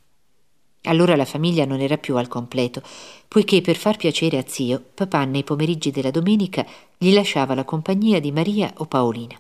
Allora 0.84 1.16
la 1.16 1.26
famiglia 1.26 1.66
non 1.66 1.82
era 1.82 1.98
più 1.98 2.16
al 2.16 2.28
completo, 2.28 2.82
poiché 3.28 3.62
per 3.62 3.76
far 3.76 3.98
piacere 3.98 4.38
a 4.38 4.46
zio, 4.48 4.82
papà 4.94 5.26
nei 5.26 5.44
pomeriggi 5.44 5.92
della 5.92 6.12
domenica 6.12 6.66
gli 6.98 7.14
lasciava 7.14 7.54
la 7.54 7.66
compagnia 7.66 8.20
di 8.20 8.32
Maria 8.32 8.74
o 8.78 8.86
Paolina. 8.86 9.40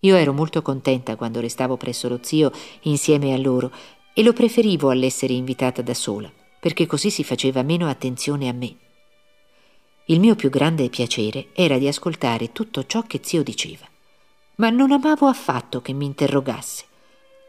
Io 0.00 0.16
ero 0.16 0.34
molto 0.34 0.60
contenta 0.60 1.16
quando 1.16 1.40
restavo 1.40 1.78
presso 1.78 2.08
lo 2.08 2.18
zio 2.20 2.52
insieme 2.82 3.32
a 3.32 3.38
loro 3.38 3.72
e 4.12 4.22
lo 4.22 4.34
preferivo 4.34 4.90
all'essere 4.90 5.32
invitata 5.32 5.80
da 5.80 5.94
sola, 5.94 6.30
perché 6.60 6.84
così 6.84 7.08
si 7.08 7.24
faceva 7.24 7.62
meno 7.62 7.88
attenzione 7.88 8.48
a 8.48 8.52
me. 8.52 8.76
Il 10.06 10.20
mio 10.20 10.34
più 10.34 10.50
grande 10.50 10.90
piacere 10.90 11.48
era 11.54 11.78
di 11.78 11.88
ascoltare 11.88 12.52
tutto 12.52 12.84
ciò 12.84 13.02
che 13.04 13.20
zio 13.22 13.42
diceva, 13.42 13.88
ma 14.56 14.68
non 14.68 14.92
amavo 14.92 15.26
affatto 15.26 15.80
che 15.80 15.94
mi 15.94 16.04
interrogasse 16.04 16.92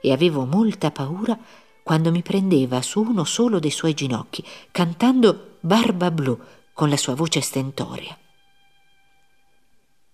e 0.06 0.12
avevo 0.12 0.46
molta 0.46 0.92
paura 0.92 1.38
quando 1.82 2.12
mi 2.12 2.22
prendeva 2.22 2.82
su 2.82 3.02
uno 3.02 3.24
solo 3.24 3.60
dei 3.60 3.72
suoi 3.72 3.94
ginocchi, 3.94 4.44
cantando 4.72 5.58
Barba 5.60 6.12
Blu 6.12 6.40
con 6.74 6.90
la 6.90 6.98
sua 6.98 7.16
voce 7.16 7.42
stentorea. 7.42 8.18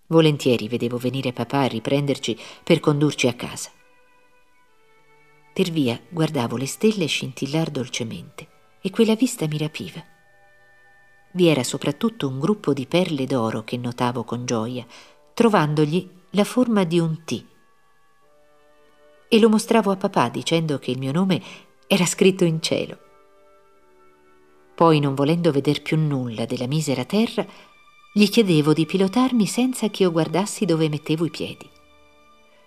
Volentieri 0.08 0.68
vedevo 0.68 0.98
venire 0.98 1.34
papà 1.34 1.62
a 1.62 1.68
riprenderci 1.68 2.38
per 2.64 2.80
condurci 2.80 3.28
a 3.28 3.34
casa. 3.34 3.70
Per 5.54 5.70
via 5.70 6.00
guardavo 6.10 6.56
le 6.56 6.68
stelle 6.68 7.06
scintillar 7.06 7.70
dolcemente 7.70 8.48
e 8.82 8.90
quella 8.90 9.16
vista 9.16 9.46
mi 9.48 9.58
rapiva 9.58 10.04
vi 11.34 11.48
era 11.48 11.64
soprattutto 11.64 12.28
un 12.28 12.40
gruppo 12.40 12.74
di 12.74 12.86
perle 12.86 13.26
d'oro 13.26 13.64
che 13.64 13.78
notavo 13.78 14.24
con 14.24 14.46
gioia, 14.46 14.86
trovandogli 15.34 16.10
la 16.32 16.44
forma 16.44 16.84
di 16.84 17.00
un 17.00 17.24
T. 17.24 17.46
E 19.34 19.40
lo 19.40 19.48
mostravo 19.48 19.92
a 19.92 19.96
papà 19.96 20.28
dicendo 20.28 20.78
che 20.78 20.92
il 20.92 20.98
mio 20.98 21.14
nome 21.14 21.42
era 21.88 22.06
scritto 22.06 22.44
in 22.44 22.62
cielo. 22.62 22.98
Poi, 24.76 25.00
non 25.00 25.16
volendo 25.16 25.52
veder 25.52 25.82
più 25.82 25.98
nulla 25.98 26.44
della 26.44 26.68
misera 26.68 27.06
terra, 27.06 27.46
gli 28.12 28.28
chiedevo 28.28 28.74
di 28.74 28.86
pilotarmi 28.86 29.46
senza 29.46 29.88
che 29.88 30.04
io 30.04 30.12
guardassi 30.12 30.66
dove 30.66 30.90
mettevo 30.90 31.24
i 31.24 31.30
piedi. 31.30 31.70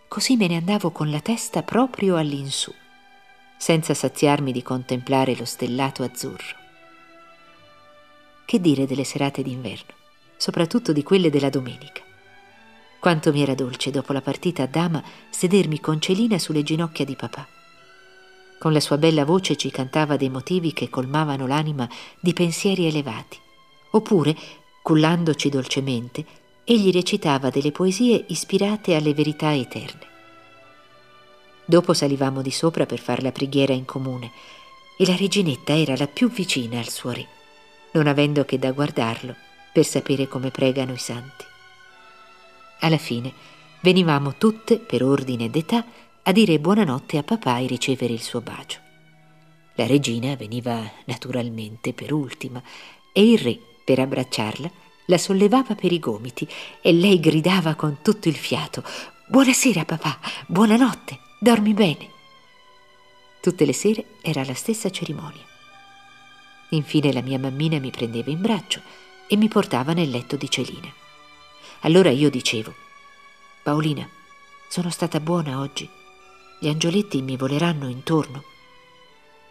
Così 0.08 0.36
me 0.36 0.46
ne 0.46 0.56
andavo 0.56 0.90
con 0.90 1.10
la 1.10 1.20
testa 1.20 1.62
proprio 1.62 2.16
all'insù, 2.16 2.72
senza 3.58 3.92
saziarmi 3.92 4.50
di 4.50 4.62
contemplare 4.62 5.36
lo 5.36 5.44
stellato 5.44 6.02
azzurro. 6.02 6.56
Che 8.46 8.58
dire 8.58 8.86
delle 8.86 9.04
serate 9.04 9.42
d'inverno, 9.42 9.92
soprattutto 10.38 10.94
di 10.94 11.02
quelle 11.02 11.28
della 11.28 11.50
domenica. 11.50 12.00
Quanto 13.04 13.32
mi 13.32 13.42
era 13.42 13.52
dolce 13.52 13.90
dopo 13.90 14.14
la 14.14 14.22
partita 14.22 14.62
a 14.62 14.66
dama 14.66 15.04
sedermi 15.28 15.78
con 15.78 16.00
Celina 16.00 16.38
sulle 16.38 16.62
ginocchia 16.62 17.04
di 17.04 17.14
papà. 17.16 17.46
Con 18.58 18.72
la 18.72 18.80
sua 18.80 18.96
bella 18.96 19.26
voce 19.26 19.56
ci 19.56 19.70
cantava 19.70 20.16
dei 20.16 20.30
motivi 20.30 20.72
che 20.72 20.88
colmavano 20.88 21.46
l'anima 21.46 21.86
di 22.18 22.32
pensieri 22.32 22.86
elevati. 22.86 23.38
Oppure, 23.90 24.34
cullandoci 24.80 25.50
dolcemente, 25.50 26.24
egli 26.64 26.90
recitava 26.90 27.50
delle 27.50 27.72
poesie 27.72 28.24
ispirate 28.28 28.94
alle 28.94 29.12
verità 29.12 29.54
eterne. 29.54 30.06
Dopo 31.66 31.92
salivamo 31.92 32.40
di 32.40 32.50
sopra 32.50 32.86
per 32.86 33.00
far 33.00 33.22
la 33.22 33.32
preghiera 33.32 33.74
in 33.74 33.84
comune 33.84 34.30
e 34.96 35.04
la 35.04 35.14
reginetta 35.14 35.76
era 35.76 35.94
la 35.94 36.06
più 36.06 36.30
vicina 36.30 36.78
al 36.78 36.88
suo 36.88 37.10
re 37.10 37.28
non 37.90 38.06
avendo 38.06 38.46
che 38.46 38.58
da 38.58 38.72
guardarlo 38.72 39.36
per 39.74 39.84
sapere 39.84 40.26
come 40.26 40.50
pregano 40.50 40.94
i 40.94 40.98
santi. 40.98 41.52
Alla 42.84 42.98
fine 42.98 43.32
venivamo 43.80 44.34
tutte, 44.36 44.78
per 44.78 45.02
ordine 45.02 45.48
d'età, 45.48 45.86
a 46.22 46.32
dire 46.32 46.58
buonanotte 46.58 47.16
a 47.16 47.22
papà 47.22 47.58
e 47.58 47.66
ricevere 47.66 48.12
il 48.12 48.20
suo 48.20 48.42
bacio. 48.42 48.78
La 49.76 49.86
regina 49.86 50.36
veniva 50.36 50.82
naturalmente 51.06 51.94
per 51.94 52.12
ultima 52.12 52.62
e 53.10 53.30
il 53.30 53.38
re, 53.38 53.58
per 53.82 54.00
abbracciarla, 54.00 54.70
la 55.06 55.16
sollevava 55.16 55.74
per 55.74 55.92
i 55.92 55.98
gomiti 55.98 56.46
e 56.82 56.92
lei 56.92 57.20
gridava 57.20 57.74
con 57.74 57.98
tutto 58.02 58.28
il 58.28 58.36
fiato 58.36 58.84
Buonasera 59.28 59.86
papà, 59.86 60.18
buonanotte, 60.46 61.18
dormi 61.40 61.72
bene. 61.72 62.10
Tutte 63.40 63.64
le 63.64 63.72
sere 63.72 64.04
era 64.20 64.44
la 64.44 64.54
stessa 64.54 64.90
cerimonia. 64.90 65.42
Infine 66.70 67.14
la 67.14 67.22
mia 67.22 67.38
mammina 67.38 67.78
mi 67.78 67.90
prendeva 67.90 68.30
in 68.30 68.42
braccio 68.42 68.82
e 69.26 69.36
mi 69.36 69.48
portava 69.48 69.94
nel 69.94 70.10
letto 70.10 70.36
di 70.36 70.50
Celina. 70.50 71.03
Allora 71.84 72.08
io 72.08 72.30
dicevo, 72.30 72.74
Paolina, 73.62 74.08
sono 74.68 74.88
stata 74.88 75.20
buona 75.20 75.60
oggi. 75.60 75.86
Gli 76.58 76.66
angioletti 76.66 77.20
mi 77.20 77.36
voleranno 77.36 77.88
intorno. 77.88 78.42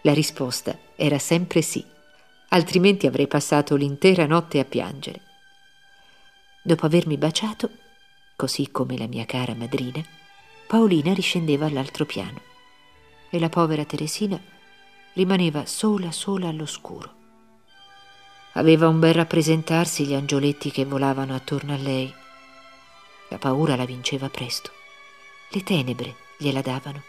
La 0.02 0.16
risposta 0.16 0.76
era 0.96 1.20
sempre 1.20 1.62
sì, 1.62 1.86
altrimenti 2.50 3.06
avrei 3.06 3.28
passato 3.28 3.76
l'intera 3.76 4.26
notte 4.26 4.58
a 4.58 4.66
piangere. 4.66 5.22
Dopo 6.64 6.88
avermi 6.88 7.18
baciato, 7.18 7.70
così 8.36 8.72
come 8.72 8.98
la 8.98 9.06
mia 9.06 9.26
cara 9.26 9.54
madrina, 9.54 10.04
Paolina 10.66 11.14
riscendeva 11.14 11.68
all'altro 11.68 12.06
piano 12.06 12.42
e 13.30 13.40
la 13.40 13.50
povera 13.50 13.86
Teresina 13.86 14.42
rimaneva 15.14 15.68
sola 15.68 16.12
sola 16.12 16.48
all'oscuro. 16.48 17.14
Aveva 18.54 18.88
un 18.88 18.98
bel 18.98 19.14
rappresentarsi 19.14 20.06
gli 20.08 20.16
angioletti 20.16 20.72
che 20.72 20.84
volavano 20.86 21.36
attorno 21.36 21.74
a 21.74 21.78
lei. 21.78 22.22
La 23.34 23.40
paura 23.40 23.76
la 23.76 23.86
vinceva 23.86 24.30
presto. 24.30 24.70
Le 25.48 25.64
tenebre 25.64 26.16
gliela 26.38 26.62
davano, 26.62 27.02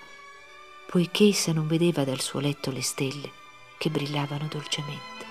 poiché 0.86 1.28
essa 1.28 1.52
non 1.52 1.66
vedeva 1.66 2.02
dal 2.02 2.22
suo 2.22 2.40
letto 2.40 2.70
le 2.70 2.80
stelle 2.80 3.30
che 3.76 3.90
brillavano 3.90 4.48
dolcemente. 4.48 5.23